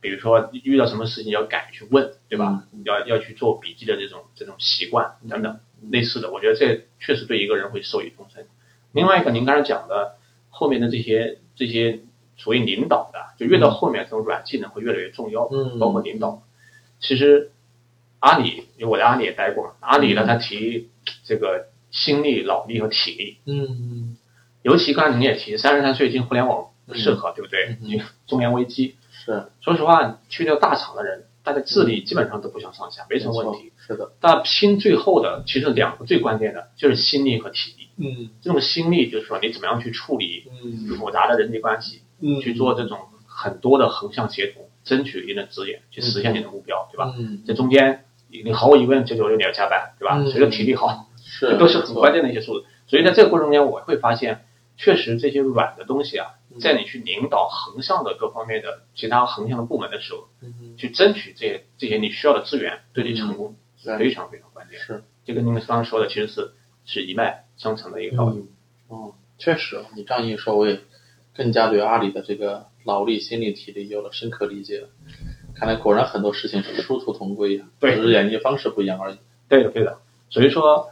[0.00, 2.64] 比如说遇到什么事情要敢去问，对吧？
[2.72, 5.58] 嗯要要去做笔记的这种这种习惯等等
[5.90, 8.46] 类似的，我觉得这确实对一个人会受益终身。
[8.92, 10.16] 另外一个，您刚才讲的
[10.50, 12.00] 后面的这些这些
[12.36, 16.42] 所谓领导的，就越到后面这种软技能会越来越重要，嗯包括领导。
[17.00, 17.50] 其实
[18.20, 20.88] 阿里，因为我在阿里也待过，阿里呢，他提
[21.24, 24.16] 这个心力、脑力和体力，嗯
[24.62, 27.76] 尤其刚才您也提，三十三岁进互联网不适合，对不对？
[27.82, 28.94] 嗯因为 中年危机。
[29.32, 33.72] 是说实话，去掉大厂的人，大家智力基本上都不相上下，没什么问题。。
[33.86, 37.88] 是的，但拼最后的，其实两个最关键的就是心力和体力。
[38.00, 47.14] 嗯这种心力就是说，你怎么样去处理嗯复杂的人际关系，嗯去做这种很多的横向协同，争取一定的资源，去实现你的目标，对吧？
[47.18, 50.18] 嗯这中间，你毫无疑问，九九六你要加班，对吧？
[50.18, 52.66] 嗯随着体力好，是这都是很关键的一些素质。
[52.86, 54.44] 所以在这个过程中间，我会发现，
[54.76, 64.78] 确实这些软的东西啊，嗯在你去领导横向的各方面的其他横向的部门的时候，嗯去争取这些这些你需要的资源，对你成功是非常非常关键。
[64.78, 66.52] 是就跟您刚刚说的其实是
[66.84, 68.38] 是一脉相承的一个道理。
[68.38, 68.48] 嗯
[68.88, 70.80] 哦，确实，你这样一说，我也
[71.36, 74.88] 更加对阿里的这个脑力、心力、体力有了深刻理解了。
[75.54, 79.18] 看来果然很多事情是殊途同归呀，对只是演绎方式不一样而已。
[79.46, 79.98] 对的，对的。
[80.30, 80.88] 所以说，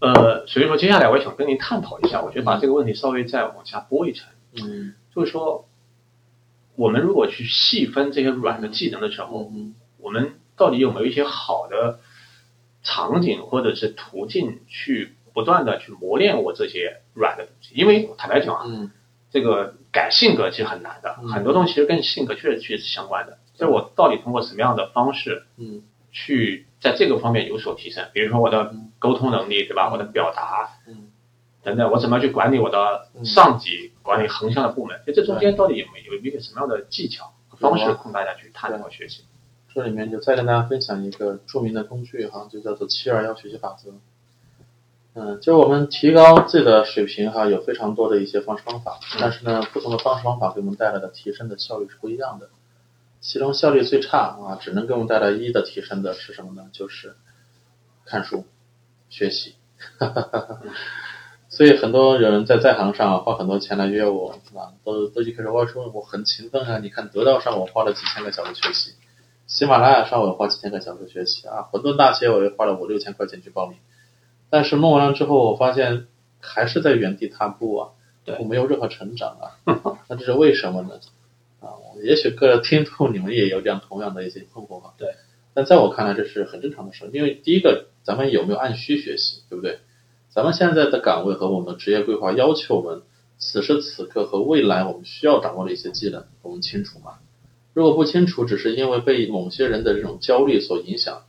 [0.00, 4.28] 呃，所以说接下来我也想跟您探讨一下，我觉得把这个问题稍微再往下拨一层，
[4.62, 5.66] 嗯就是说，
[6.76, 11.98] 我们如果去细分这些软的技能的时候，嗯我们到底有没有一些好的
[12.82, 17.74] 场景或者是途径去不断的去磨练我这些软的东西？
[17.74, 18.90] 因为坦白讲啊，嗯
[19.30, 23.38] 这个改性格其实很难的，嗯很多东西其实跟性格确实确实是相关的。
[23.54, 25.82] 就是我到底通过什么样的方式嗯
[26.12, 28.06] 去在这个方面有所提升？
[28.12, 29.90] 比如说我的嗯沟通能力，对吧？
[29.90, 31.03] 我的表达嗯
[31.64, 35.00] 等等，我怎么去管理我的嗯上级，管理横向的部门？
[35.06, 39.24] 就这中间到底有没有有一个什么样的技巧和方式供大家去探讨学习？
[39.74, 43.92] 这里面就再跟大家分享一个著名的工具哈，就叫做七二幺学习法则。
[45.14, 52.50] 嗯，就是我们提高自己的水平哈，有非常多的一些方式方法，但是呢，不同的方式方法给我们带来的提升的效率是不一样的。
[53.20, 56.68] 其中效率最差啊，只能给我们带来一的提升的是什么呢？
[56.72, 57.16] 就是
[58.04, 58.44] 看书、
[59.08, 59.54] 学习。
[61.54, 68.94] 所以很多人在在行上花很多钱来约我，啊，都都一开始我说我很勤奋啊，你看得到上我花了几千个小时学习，
[69.46, 73.78] 喜马拉雅上我花几千个小时学习啊，混沌大学我也花了五六千块钱去报名，
[74.50, 76.08] 但是弄完了之后，我发现
[76.40, 77.90] 还是在原地踏步啊，
[78.40, 79.54] 我没有任何成长啊，
[80.10, 80.98] 那这是为什么呢？
[81.60, 85.14] 啊，也许各位听众你们也有这样同样的一些困惑吧，对，
[85.54, 89.78] 但在我看来这是很正常的事，因为第一个咱们有没有按需学习，对不对？
[90.34, 93.02] 咱们现在的岗位和我们的职业规划要求我们
[93.38, 97.20] 此时此刻和未来我们需要掌握的一些技能，我们清楚吗？
[97.72, 101.22] 如果不清楚，只是因为被某些人的这种焦虑所影响，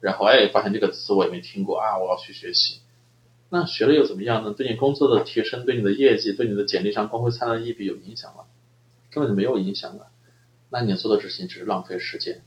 [0.00, 2.80] 然后哎发现这个词我也没听过啊，我要去学习，
[3.48, 4.52] 那学了又怎么样呢？
[4.52, 8.44] 对你工作的提升、对你的业绩、对你的简历上光辉灿烂的一笔有影响吗？
[9.10, 10.12] 根本就没有影响啊！
[10.68, 12.42] 那你做的事情只是浪费时间，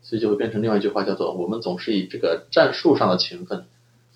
[0.00, 3.66] 所以就会变成另外一句话，叫做我们总是以这个战术上的勤奋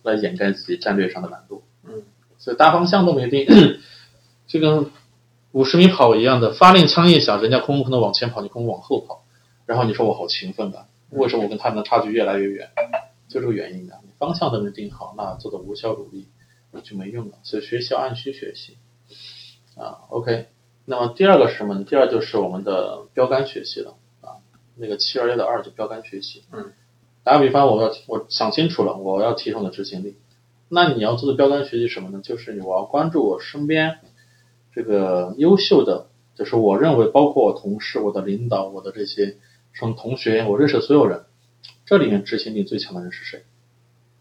[0.03, 1.63] 来掩盖自己战略上的懒惰。
[1.85, 2.03] 嗯，
[2.39, 3.47] 所以大方向都没定，
[4.47, 4.91] 就跟
[5.53, 9.25] 五十米跑一样的，发令枪一响，人家空不可能往前跑，你空往后跑，
[9.67, 12.69] 然后你说我好勤奋吧，为什么我跟他们的差距越来越远？
[13.29, 16.29] 就这个原因的，你方向都没定好，那做的无效努力
[16.83, 17.39] 就没用了。
[17.43, 18.77] 所以学习要按需学习
[19.77, 20.05] 啊。
[20.09, 20.49] OK，
[20.85, 21.85] 那么第二个是什么呢？
[21.85, 24.37] 第二就是我们的标杆学习了啊，
[24.77, 26.45] 那个七二幺的二就标杆学习。
[26.53, 26.73] 嗯，
[27.25, 30.17] 打个比方，我要我想清楚了，我要提升的执行力。
[30.69, 32.21] 那你要做的标杆学习什么呢？
[32.23, 33.99] 就是我要关注我身边
[34.75, 39.37] 这个优秀的，就是我认为包括我同事、我的领导、我的这些
[39.73, 41.25] 什么同学，我认识的所有人，
[41.85, 43.45] 这里面执行力最强的人是谁？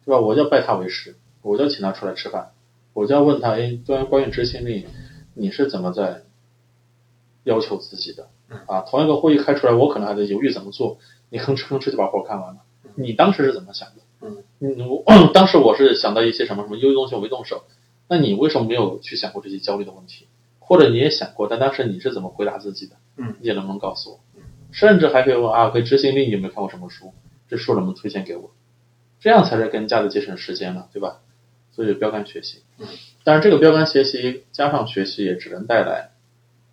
[0.05, 0.19] 对吧？
[0.19, 2.51] 我就要拜他为师，我就要请他出来吃饭，
[2.93, 4.85] 我就要问他，哎，关于关于执行力，
[5.33, 6.23] 你是怎么在
[7.45, 8.27] 要求自己的？
[8.67, 10.97] 啊，同一个会议开出来，我可能还在犹豫怎么做，
[11.29, 12.59] 你吭哧吭哧就把活干完了，
[12.95, 14.01] 你当时是怎么想的？
[14.21, 17.63] 嗯，嗯，我 当时我是想到一些什么什么优秀东西我没动手，
[18.07, 20.27] 那你为什么没有去想过这些焦虑的问题？
[20.59, 22.95] 或者你也想过，但当时你是怎么回答自己的？
[23.17, 24.19] 嗯，你也能不能告诉我？
[24.71, 27.13] 甚至还可以问啊，对执行力你有没有看过什么书？
[27.49, 28.51] 这书能不能推荐给我？
[29.19, 31.19] 这样才是更加的节省时间了，对吧？
[31.73, 32.87] 所以标杆学习，嗯，
[33.23, 36.11] 但是这个标杆学习加上学习也只能带来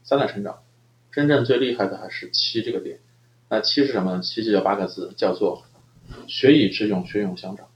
[0.03, 0.59] 三大成长，
[1.13, 2.99] 真正最厉害的还是七这个点。
[3.49, 4.23] 那七是什么呢？
[4.23, 5.63] 七就叫八个字，叫做
[6.27, 7.67] 学以致用，学用相长。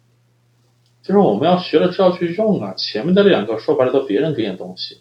[1.03, 5.01] 就是我们要学了之后去用啊，前面的两个说白了都别人给你的东西，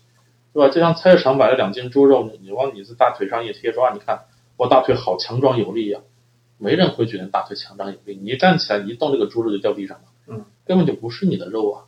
[0.52, 0.74] 对吧？
[0.74, 4.22] 就像菜市场买了两斤猪肉，你你往你的大腿上一贴，说啊，你看
[4.58, 6.00] 我大腿好强壮有力呀、
[6.58, 11.86] 没人会觉得大腿强壮有力，你一站起来你一动，这个猪肉就掉地上了，嗯，根本就不是你的肉啊。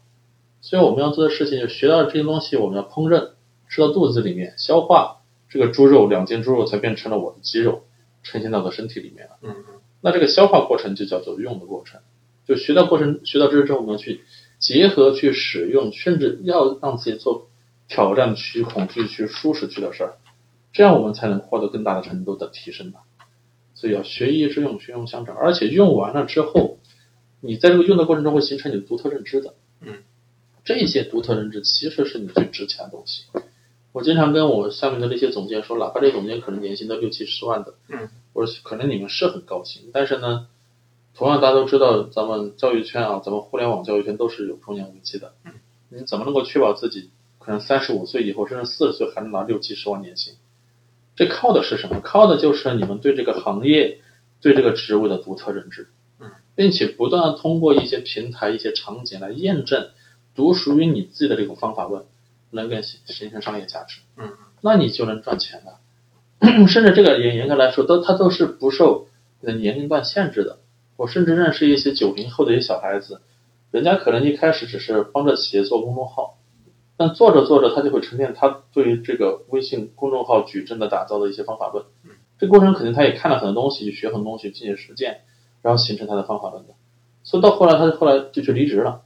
[0.62, 3.32] 所以我们要做的事情就是学到这些东西，我们要烹饪，
[3.68, 7.82] 吃到肚子里面，消化这个猪肉，两斤猪肉才变成了我的肌肉，
[8.22, 9.38] 呈现到我的身体里面了。
[9.42, 9.56] 嗯
[10.06, 12.02] 那这个消化过程就叫做用的过程，
[12.46, 14.20] 就学到过程，学到知识之后，我们要去
[14.60, 17.48] 结合去使用，甚至要让自己做
[17.88, 20.18] 挑战区、恐惧区、舒适区的事儿，
[20.74, 23.00] 这样我们才能获得更大的程度的提升吧。
[23.76, 26.80] 所以要学以致用，学用相长，而且用完了之后，
[27.40, 29.54] 你在这个用的过程中会形成你的独特认知的。
[29.80, 30.04] 嗯，
[30.66, 33.24] 这些独特认知其实是你最值钱的东西。
[33.94, 40.48] 我经常跟我下面的那些总监说，哪怕这总监可能年薪都六七十万的，嗯，我说可能你们是很高薪，但是呢，
[41.14, 45.54] 同样大家都知道，咱们教育圈啊，咱们互联网教育圈都是有中年危机的，嗯，
[45.90, 50.34] 你怎么能够确保自己可能三十五岁以后，甚至四十岁还能拿六七十万年薪？
[51.16, 52.02] 这靠的是什么？
[52.02, 54.00] 靠的就是你们对这个行业、
[54.42, 55.90] 对这个职务的独特认知，
[56.20, 59.90] 嗯，并且不断通过一些平台、一些场景来验证
[60.34, 62.06] 独属于你自己的这种方法论，
[62.54, 64.32] 能给形形成商业价值，嗯，
[64.62, 65.80] 那你就能赚钱了。
[66.68, 69.08] 甚至这个严严格来说，都它都是不受
[69.40, 70.60] 你的年龄段限制的。
[70.96, 73.22] 我甚至认识一些九零后的一些小孩子，
[73.72, 76.38] 人家可能一开始只是帮着企业做公众号，
[76.98, 81.86] 但做着做着，他就会沉淀他对于这个微信公众号矩阵的打造的一些方法论。
[82.38, 85.22] 这过程肯定他也看了很多东西，去学很多东西，进行实践，
[85.62, 86.74] 然后形成他的方法论的。
[87.24, 89.03] 所以到后来，他后来就去离职了。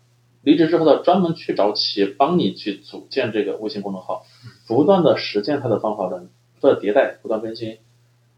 [0.48, 4.26] 离职之后呢，专门去找企业帮你去组建这个微信公众号，
[4.66, 7.80] 不断的实践他的方法论，不断迭代，不断更新。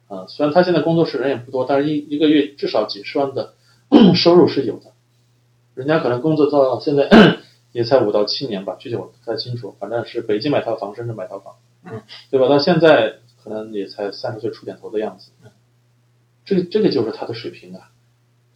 [0.07, 3.53] 啊，虽然他现在工作室人也不多，但是一一个月至少几十万的
[4.15, 4.93] 收入是有的。
[5.75, 7.07] 人家可能工作到现在
[7.73, 9.75] 也才五到七年吧，具体我不太清楚。
[9.79, 12.01] 反正是北京买套房，深圳买套房，嗯，
[12.31, 12.49] 对吧？
[12.49, 15.29] 到现在可能也才三十岁出点头的样子。
[16.43, 17.91] 这个这个就是他的水平啊。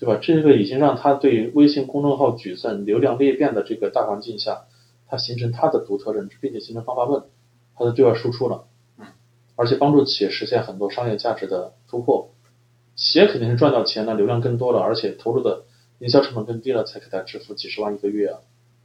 [0.04, 0.20] 对吧？
[0.22, 4.66] 这个已经让他对微信公众号矩阵流量裂变的这个大环境下，
[5.08, 7.24] 他形成他的独特认知，并且形成方法论，
[7.74, 8.66] 他的对外输出了，
[9.56, 12.32] 而且帮助企业实现很多商业价值的突破。
[12.98, 15.64] 企业肯定是赚到钱了，流量更多了，而且投入的
[16.00, 18.40] 营销成本更低了，才给他支付几十万一个月啊，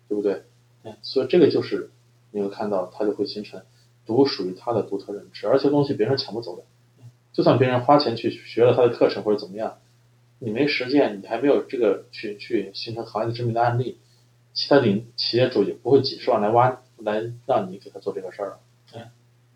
[0.09, 0.45] 对不对？
[0.85, 1.91] 嗯，所以这个就是
[2.31, 3.63] 你会看到，他就会形成
[4.07, 6.63] 独属于他的独特认知，而且东西别人抢不走的，
[7.33, 9.79] 就算别人花钱去学了他的课程或者怎么样。
[10.41, 13.99] 你没实践，你还没有这个去去形成行业的知名的案例，
[14.55, 18.61] 其他领企业主也不会几十万来挖来让你给他做这个事儿了。
[18.95, 19.09] 嗯，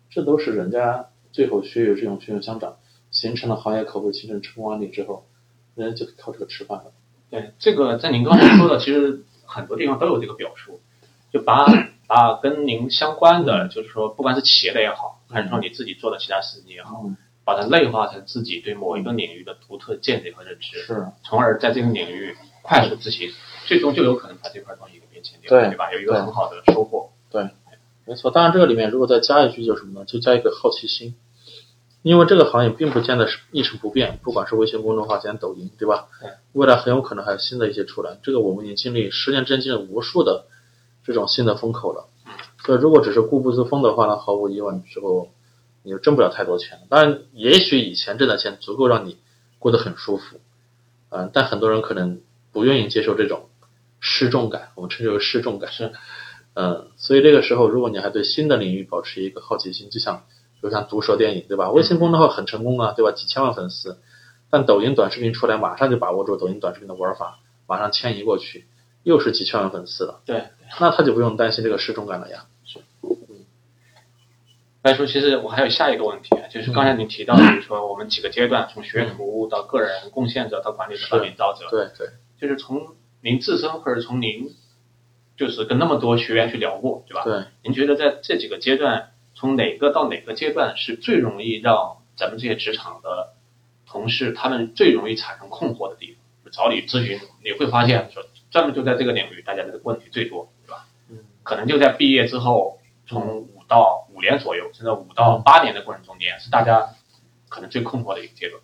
[0.09, 2.77] 这都是人家最后学有这种学有相长，
[3.11, 5.25] 形成了行业口碑，形成成功案例之后，
[5.75, 6.91] 人家就靠这个吃饭了。
[7.29, 10.81] 对，这个在您刚才说的，其实很多地方都有这个表述，
[11.31, 11.65] 就把
[12.07, 17.05] 把跟您相关的，就是说不管是企业的也好，还是说你自己做的其他事情也好。
[17.45, 23.29] 把它内化成自己对某一个领域的独特见解和认知，是，从而在这个领域快速自行，
[23.65, 25.91] 最终就有可能把这块东西给变现掉，对吧？
[25.91, 27.09] 有一个很好的收获。
[27.29, 27.49] 对，
[28.05, 28.31] 没错。
[28.31, 30.05] 当然，这个里面如果再加一句，就是什么呢？
[30.05, 31.15] 就加一个好奇心，
[32.01, 36.07] 因为这个行业并不见得是一成不变，不管是微信公众号，现在抖音，对吧？
[36.21, 36.29] 对。
[36.53, 40.45] 未来很有可能还有新的一些出来，这个我们已经经历十年之间经历无数的
[41.03, 42.07] 这种新的风口了。
[42.65, 45.27] 所以，如果只是固步自封的话呢，毫无疑问之后。
[45.83, 49.17] 你就挣不了太多钱，当然，也许以前挣的钱足够让你
[49.59, 50.39] 过得很舒服，
[51.09, 52.21] 嗯，但很多人可能
[52.51, 53.49] 不愿意接受这种
[53.99, 55.91] 失重感，我们称之为失重感，是，
[56.55, 60.23] 嗯，所以这个时候，如果你还对新的领域保持一个好奇心，就像，
[60.53, 61.69] 比如像毒舌电影，对吧？
[61.69, 63.11] 微信公众号很成功啊，对吧？
[63.11, 63.97] 几千万粉丝，
[64.49, 68.65] 但抖音短视频出来，马上就把握住抖音短视频的玩法，马上迁移过去，
[69.03, 72.45] 又是几千万粉丝了，对，那他就不用担心这个失重感了呀。
[74.83, 82.87] 来说，其实我还有下一个问题，就是刚才您提到，就是说我们几个阶段，从学徒到个人贡献者到管理者到领导者，对对，就是从
[83.21, 84.53] 您自身或者从您，
[85.37, 87.23] 就是跟那么多学员去聊过，对吧？
[87.23, 87.45] 对。
[87.63, 93.33] 您觉得在这几个阶段，从哪个到哪个阶段是最容易让咱们这些职场的
[93.87, 96.51] 同事他们最容易产生困惑的地方？
[96.51, 98.21] 找你咨询，你会发现说，
[98.51, 100.85] 专门就在这个领域，大家的问题最多，对吧？
[101.09, 101.19] 嗯。
[101.41, 104.01] 可能就在毕业之后，从五到。
[104.15, 106.93] 五年左右，甚至五到八年的过程中间，是大家
[107.49, 108.61] 可能最困惑的一个阶段。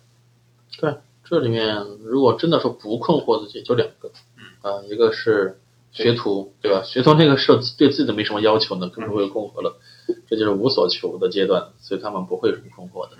[0.78, 5.58] 对，这里面如果真的说不困惑的，也就两个，嗯啊，一个是
[5.90, 6.84] 学徒，对吧？
[6.84, 9.76] 学徒那个是对自己没什么要求的，更不会困惑了，
[10.28, 13.16] 这就是无所求的阶段，所以他们不会有什么困惑的。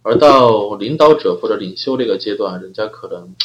[0.00, 3.36] 而到领导者或者领袖这个阶段，人家可能。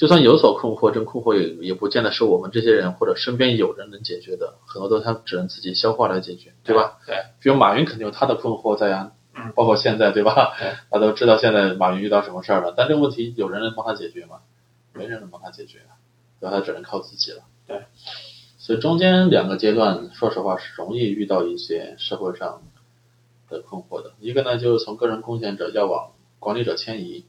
[0.00, 6.96] 就算有所困惑，这困惑也也不见得是我们这些人或者身边有人能解决的，很多都他只能自己消化来解决，对吧？
[7.06, 7.16] 对。
[7.38, 9.12] 比如马云肯定有他的困惑在呀，
[9.54, 10.54] 包括现在，对吧？
[10.90, 14.38] 他都知道现在马云遇到什么事儿了，但这个问题有人能帮他解决吗？
[14.94, 15.80] 没人能帮他解决，
[16.40, 16.56] 对吧？
[16.56, 17.42] 他只能靠自己了。
[17.66, 17.82] 对。
[18.56, 22.62] 所以中间两个阶段，说实话是容易遇到一些社会上
[23.50, 24.12] 的困惑的。
[24.18, 27.26] 一个呢，就是从个人贡献者要往管理者迁移。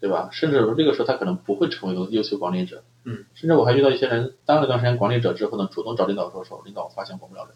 [0.00, 0.28] 对吧？
[0.32, 2.82] 甚至这个时候他可能不会成为优秀管理者。
[3.04, 3.24] 嗯。
[3.34, 7.46] 甚至我还遇到一些人当了一段时间管理者之后呢，主动找领导说：“说领导，我发现管不了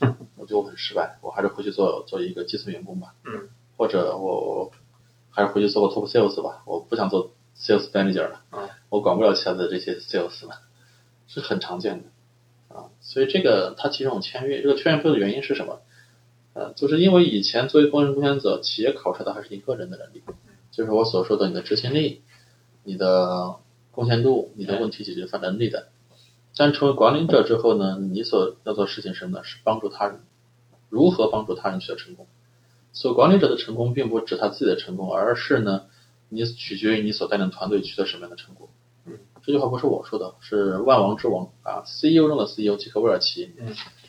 [0.00, 3.48] 人，我觉得我很失败，我还是回去做做一个基层员工吧。”嗯。
[3.76, 4.72] 或者我
[5.30, 8.40] 还是回去做个 top sales 吧，我不想做 sales manager 了。
[8.50, 8.68] 嗯。
[8.88, 10.56] 我管不了其他的这些 sales 了，
[11.28, 12.90] 是很常见的啊。
[13.00, 15.80] 所以这个他其实种签约，这个签约不的原因是什么？
[16.52, 20.24] 呃，就是因为以前作为工人贡献者，企业考察的还是一个人的能力。
[20.70, 22.22] 就是我所说的，你的执行力、
[22.84, 23.56] 你的
[23.90, 25.88] 贡献度、你的问题解决方能力的。
[26.56, 29.44] 但成为管理者之后呢，你所要做事情是什么呢？
[29.44, 30.20] 是帮助他人，
[30.90, 32.26] 如何帮助他人取得成功。
[32.92, 35.86] 所以管理者的成功并不指他自己的成功，而是呢，
[36.28, 38.68] 你取决于你所带领团队取得什么样的成果。
[39.06, 43.54] 嗯，这句话不是我说的，是万王之王啊，CEO 中的 CEO 吉克威尔奇，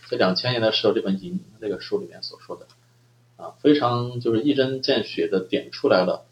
[0.09, 2.67] 在两千年的时候这本《赢》那个书里面所说的
[3.37, 6.25] 啊，非常就是一针见血的点出来了。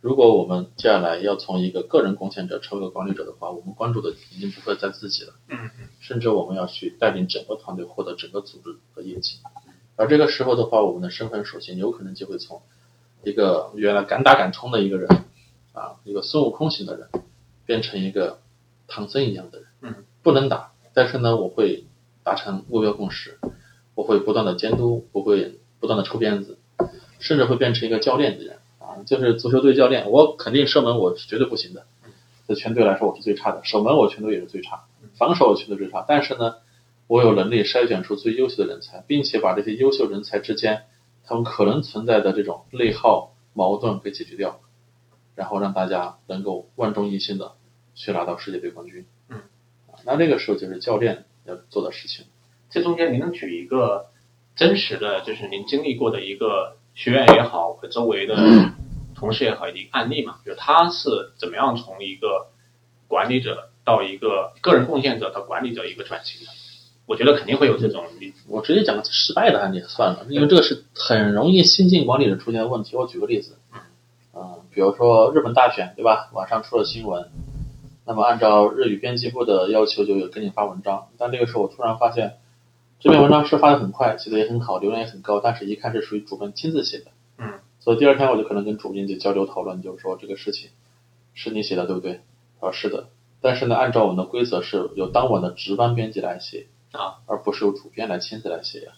[0.00, 9.38] 如果我们接下来要从一个个人贡献者成为一个管理者的话，我们关注的已经不会在自己了，嗯嗯，甚至我们要去带领整个团队获得整个组织的业绩。
[9.96, 12.62] 而这个时候的话，我们的身份属性有可能就会从
[13.24, 15.08] 一个原来敢打敢冲的一个人，
[15.72, 17.08] 啊，一个孙悟空型的人，
[17.64, 18.40] 变成一个
[18.86, 19.66] 唐僧一样的人。
[19.80, 21.86] 嗯，不能打，但是呢，我会
[22.22, 23.38] 达成目标共识，
[23.94, 26.58] 我会不断的监督，我会不断的抽鞭子，
[27.18, 28.55] 甚至会变成一个教练的人
[28.86, 30.10] 啊，就是足球队教练。
[30.10, 31.86] 我肯定射门我是绝对不行的，
[32.46, 34.84] 在全队来说我是最差的，守门我全队也是最差，
[35.14, 36.04] 防守我全队最差。
[36.06, 36.56] 但是呢，
[37.08, 40.84] 我有能力筛选出最优秀的人才，并且把这些优秀人才之间
[41.24, 44.60] 他们可能存在的这种内耗矛盾给解决掉，
[45.34, 47.52] 然后让大家能够万众一心的
[47.96, 49.04] 去拿到世界杯冠军。
[49.28, 49.38] 嗯，
[49.88, 52.26] 啊，那这个时候就是教练要做的事情。
[52.70, 54.06] 这中间您能举一个
[54.54, 58.34] 真实的，就是您经历过的一个学员也好，和周围的
[59.14, 60.38] 同事也好，一个案例嘛？
[60.44, 62.48] 就是他是怎么样从一个
[63.06, 66.50] 管理者到一个个人贡献者到管理者一个转型的？
[67.06, 68.40] 我觉得肯定会有这种例子。
[68.48, 72.96] 我直接讲个失败的案例算了，因为这个是很容易新进管理者出现的问题。
[72.96, 73.58] 我举个例子，
[74.34, 76.30] 嗯、比如说日本大选，对吧？
[76.32, 77.30] 网上出了新闻，
[78.04, 81.06] 那么按照日语编辑部的要求，就有给你发文章。
[81.16, 82.38] 但这个时候我突然发现，
[82.98, 90.70] 这篇文章是发的很快，写的也很好，流量也很高，但是一看是属于主编亲自写的，嗯，所以第二天我就可能跟主编就交流讨论，就是说这个事情
[91.34, 92.20] 是你写的，对不对？
[92.60, 93.08] 他说是的，
[93.40, 96.66] 但是呢，按照我们的规则是由当晚的值班编辑来写。
[96.92, 98.92] 啊，而不是由主编来亲自来写呀。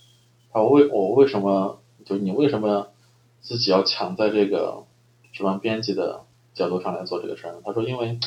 [0.52, 2.88] 他说为我为什么就是你为什么
[3.40, 4.84] 自己要抢在这个
[5.32, 6.20] 值班编辑的
[6.54, 7.60] 角度上来做这个事儿呢？
[7.64, 8.20] 他说，因为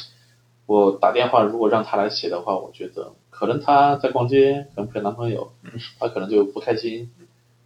[0.65, 5.51] 我打电话如果让他来写的话，我觉得可能她在逛街，可能陪男朋友，
[5.97, 7.09] 她可能就不开心。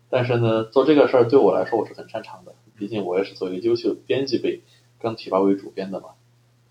[0.09, 4.61] 但是呢，做这个事儿对我来说我是很擅长的，毕竟我也是做一个优秀编辑被
[4.99, 6.11] 刚提拔为主编的嘛。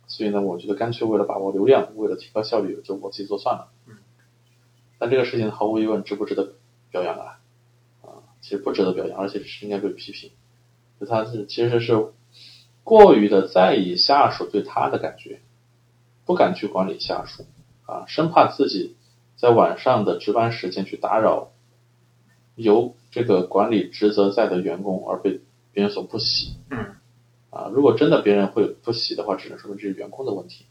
[0.07, 3.69] 所以呢，我觉得干脆为了把握流量，为了提高效率，就我自己做算了。
[4.99, 6.55] 但这个事情毫无疑问值不值得
[6.91, 7.41] 表扬啊？
[8.01, 8.09] 啊，
[8.41, 10.31] 其实不值得表扬，而且是应该被批评。
[10.99, 12.07] 就他是其实是
[12.83, 15.43] 过于的在意下属对他的感觉，
[16.25, 17.45] 不敢去管理下属
[17.87, 18.97] 啊，生怕自己
[19.37, 21.51] 在晚上的值班时间去打扰
[22.55, 25.41] 由这个管理职责在的员工而被
[25.73, 26.55] 别人所不喜。
[26.71, 26.97] 嗯，
[27.51, 30.67] 啊，如果真的别人会不喜的话，只能说明这是员工的问题，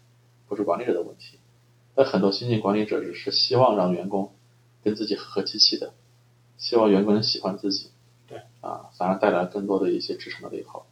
[0.47, 1.39] 不是管理者的问题。
[1.95, 4.32] 但很多新进管理者只是希望让员工
[4.84, 5.93] 跟自己和和气气的，
[6.57, 7.91] 希望员工能喜欢自己，
[8.28, 10.88] 对，啊，反而带来更多的一些职场的内耗。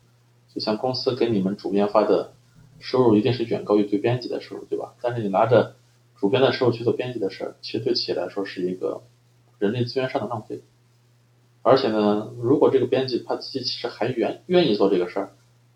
[0.54, 2.34] 就像公司给你们主编发的
[2.80, 4.94] 收入一定是远高于对编辑的收入，对吧？
[5.02, 5.76] 但是你拿着
[6.22, 9.02] 主编的时候去做编辑的事儿，其实对企业来说是一个
[9.58, 10.62] 人力资源上的浪费。
[11.64, 15.32] 而且呢，如果这个编辑他自己其实还愿愿意做这个事儿，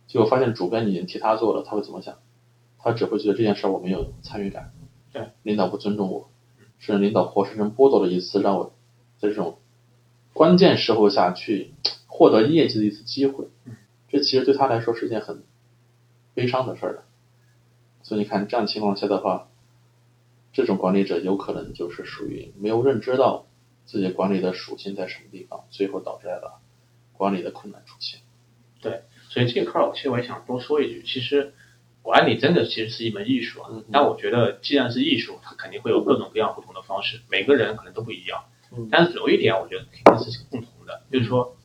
[0.05, 2.19] 结果发现主编已经替他做了，他会怎么想？
[2.77, 4.71] 他只会觉得这件事儿我没有参与感。
[5.11, 6.29] 对，领导不尊重我，
[6.77, 8.75] 甚至领导活生生剥夺了一次让我
[9.17, 9.57] 在这种
[10.31, 11.73] 关键时候下去
[12.05, 13.47] 获得业绩的一次机会。
[14.09, 15.41] 这其实对他来说是一件很
[16.35, 17.03] 悲伤的事儿的。
[18.03, 19.47] 所以你看，这样情况下的话，
[20.55, 23.45] 这种管理者有可能就是属于没有认知到
[23.85, 26.61] 自己管理的属性在什么地方，最后导致了
[27.11, 28.21] 管理的困难出现。
[28.81, 31.53] 对，所以这块儿，其实我也想多说一句，其实
[32.01, 33.83] 管理真的其实是一门艺术啊嗯。
[33.91, 38.45] 但我觉得，既然是艺术，它肯定会有各种各样不同的方式，每个人可能都不一样。
[38.71, 41.57] 嗯但是有一点，我觉得肯定是共同的，就是说，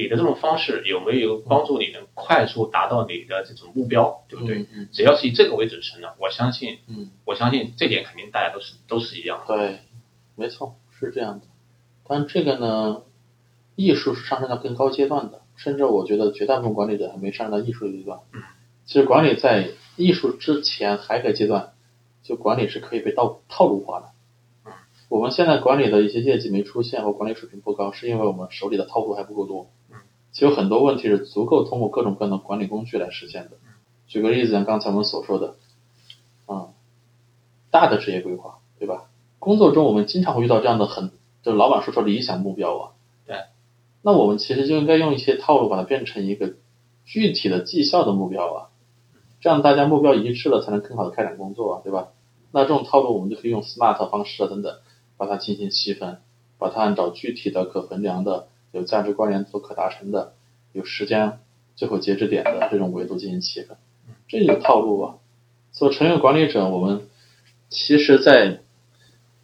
[0.00, 4.66] 你的这种方式有没有帮助你能快速达到你的这种目标，对不对？
[4.72, 9.56] 嗯只要是以这个为准绳的，我相信，嗯，我相信这点肯定大家都是都是一样的。
[9.56, 9.78] 对，
[10.36, 11.46] 没错，是这样的。
[12.06, 13.02] 但这个呢，
[13.76, 18.20] 艺术是上升到更高阶段的，甚至我觉得绝大部分管理者还没上升到艺术的阶段。
[18.32, 18.40] 嗯，
[18.86, 21.72] 其实管理在艺术之前还有个阶段，
[22.22, 24.06] 就管理是可以被套套路化的。
[24.64, 24.72] 嗯，
[25.08, 29.70] 我们现在管理的一些业绩没出现或管理水平不高，是因为我们手里的套路还不够多。
[30.38, 33.56] 嗯，其实有很多问题是足够通过各种各样的管理工具来实现的。
[34.06, 35.56] 举个例子，像刚才我们所说的，
[36.46, 36.68] 啊、
[37.72, 39.10] 大的职业规划，对吧？
[39.40, 41.10] 工作中我们经常会遇到这样的很，
[41.42, 42.90] 就是老板说说理想目标啊。
[43.26, 43.36] 对。
[44.02, 46.54] 那我们其实就应该用一些套路把它变成一个
[47.04, 48.68] 具体的绩效的目标啊，
[49.40, 52.10] 这样大家目标一致了，才能更好的开展工作啊，对吧？
[52.52, 54.78] 那这种套路我们就可以用 SMART 方式啊等等，
[55.16, 56.18] 把它进行细分，
[56.58, 60.34] 把它按照具体的、可衡量的、有价值关联度可达成的、
[60.72, 61.38] 有时间
[61.76, 63.76] 最后截止点的这种维度进行细分，
[64.28, 65.14] 这就是套路啊。
[65.72, 67.08] 做成员管理者，我们
[67.68, 68.60] 其实，在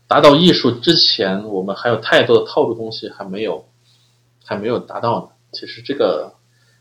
[0.08, 3.66] 达到艺术之前，我们还有太多的套路东西还没有
[4.44, 5.28] 还没有达到呢。
[5.52, 6.34] 其实这个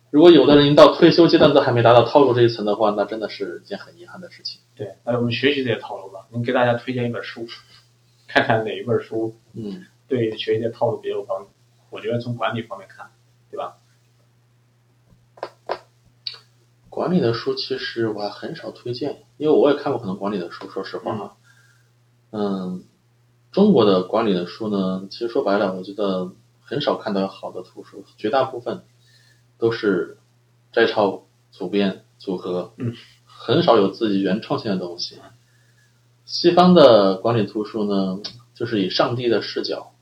[0.09, 4.61] 如果有的人到退休阶段都还没达到套路这一层的话，那真的是一件很遗憾的事情。
[4.75, 6.27] 对，那我们学习这些套路吧。
[6.31, 7.45] 您给大家推荐一本书，
[8.27, 11.49] 看看哪一本书嗯，对学习这套路比较有帮助。
[11.93, 13.11] 我觉得从管理方面看，
[13.51, 13.77] 对吧？
[16.89, 21.37] 管理的书其实我还很少推荐，因为我也看过很多管理的书，说实话哈。
[22.31, 22.83] 嗯，
[23.51, 26.31] 中国的管理的书呢，其实说白了，我觉得
[26.61, 28.83] 很少看到有好的图书，绝大部分
[29.59, 30.17] 都是
[30.71, 32.95] 摘抄、组编、组合，嗯，
[33.27, 35.19] 很少有自己原创性的东西。
[36.25, 38.19] 西方的管理图书呢，
[38.55, 39.92] 就是以上帝的视角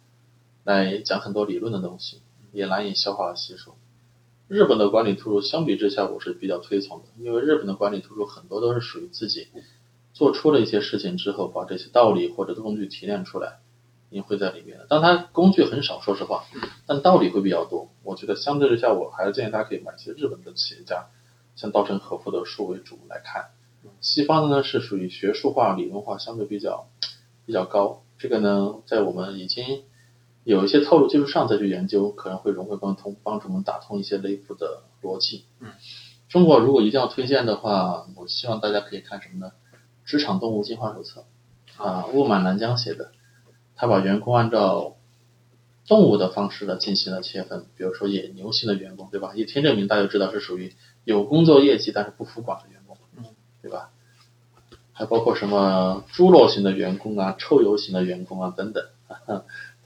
[0.72, 2.22] 来讲很多理论的东西，
[2.53, 3.76] 也难以消化吸收。
[4.47, 9.49] 日本的管理图书相比之下，我是比较推崇的，因为日本的管理图书很多都是属于自己
[10.13, 13.59] 做出了一些事情之后，把这些道理或者工具提炼出来，
[14.09, 14.86] 也会在里面的。
[14.88, 16.45] 但它工具很少，说实话，
[16.86, 17.89] 但道理会比较多。
[18.03, 21.07] 我觉得相对之下，我还是建议大家可以买一些日本的企业家，
[21.57, 23.51] 像稻盛和夫的书为主来看。
[23.99, 26.88] 西方的呢是属于学术化、理论化相对比较
[27.45, 29.84] 比较高，这个呢在我们已经。
[30.43, 35.45] 有一些套路技术上再去研究，可能会融会贯通，帮助我们打通一些内部的逻辑。
[35.59, 35.73] 嗯，
[36.29, 39.51] 中国如果一定要推荐的话，我希望大家可以看什么呢？
[40.03, 41.25] 《职场动物进化手册》
[41.83, 43.11] 啊，雾满南江写的，
[43.75, 44.97] 他把员工按照
[45.87, 49.33] 动物的方式呢进行了切分，比如说野牛型的员工，对吧？
[49.35, 50.73] 一听这名大家就知道是属于
[51.03, 53.25] 有工作业绩但是不服管的员工，嗯，
[53.61, 53.91] 对吧？
[54.91, 58.83] 还包括什么猪肉型的员工啊、臭油型的员工啊等等。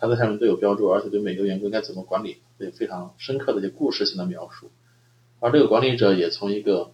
[0.05, 4.69] 它在上面都有标注，而且对每个员工应该怎么管理有非常深刻的一些故事性的描述。
[5.39, 6.91] 而这个管理者也从一个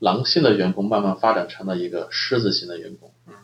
[0.00, 3.12] 狼性的员工慢慢发展成了一个狮子型的员工。
[3.26, 3.34] 嗯，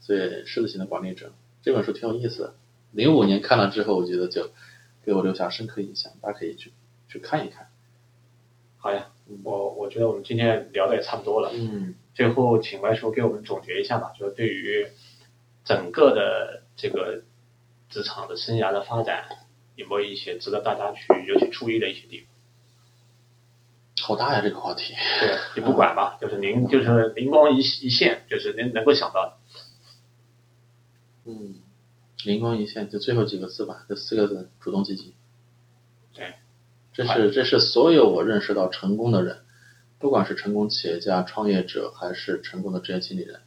[0.00, 1.32] 所以狮子型的管理者
[1.62, 2.54] 这本书挺有意思的。
[2.90, 4.50] 零五年看了之后，我觉得就
[5.04, 6.72] 给我留下深刻印象，大家可以去
[7.08, 7.68] 去看一看。
[8.78, 9.12] 好呀，
[9.44, 11.52] 我我觉得我们今天聊的也差不多了。
[11.54, 14.88] 嗯，最后请白叔给我们总结一下吧，就是对于
[15.64, 17.22] 整个的这个。
[17.94, 19.28] 职场的生涯的发展
[19.76, 22.28] 有没有一些值得大家去尤其注意的一些地方？
[24.02, 24.94] 好大呀，这个话题。
[25.20, 29.36] 对，你不管吧，就是您就是灵光一一现，就是您能够想到的。
[31.26, 31.60] 嗯，
[32.24, 35.14] 灵光一现就最后几个字吧，这四个字：主动积极。
[36.12, 36.34] 对，
[36.92, 39.44] 这是这是所有我认识到成功的人，
[40.00, 43.42] 不管是成功企业家、创业者，还是成功的职业经理人，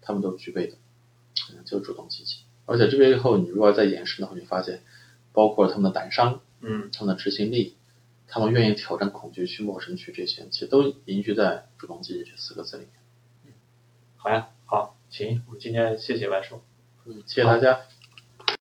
[0.00, 0.76] 他们都具备的，
[1.64, 2.38] 就主动积极。
[2.66, 4.82] 而且这边以后，你如果再延伸的话，你发现，
[5.32, 7.76] 包括他们的胆商，嗯，他们的执行力，
[8.26, 13.54] 他们愿意挑战恐惧、去陌生去这些，其实都凝聚在主动积极这四个字里面。
[14.16, 16.62] 好呀，好，行，我们今天谢谢万叔，
[17.04, 17.80] 嗯，谢谢大家。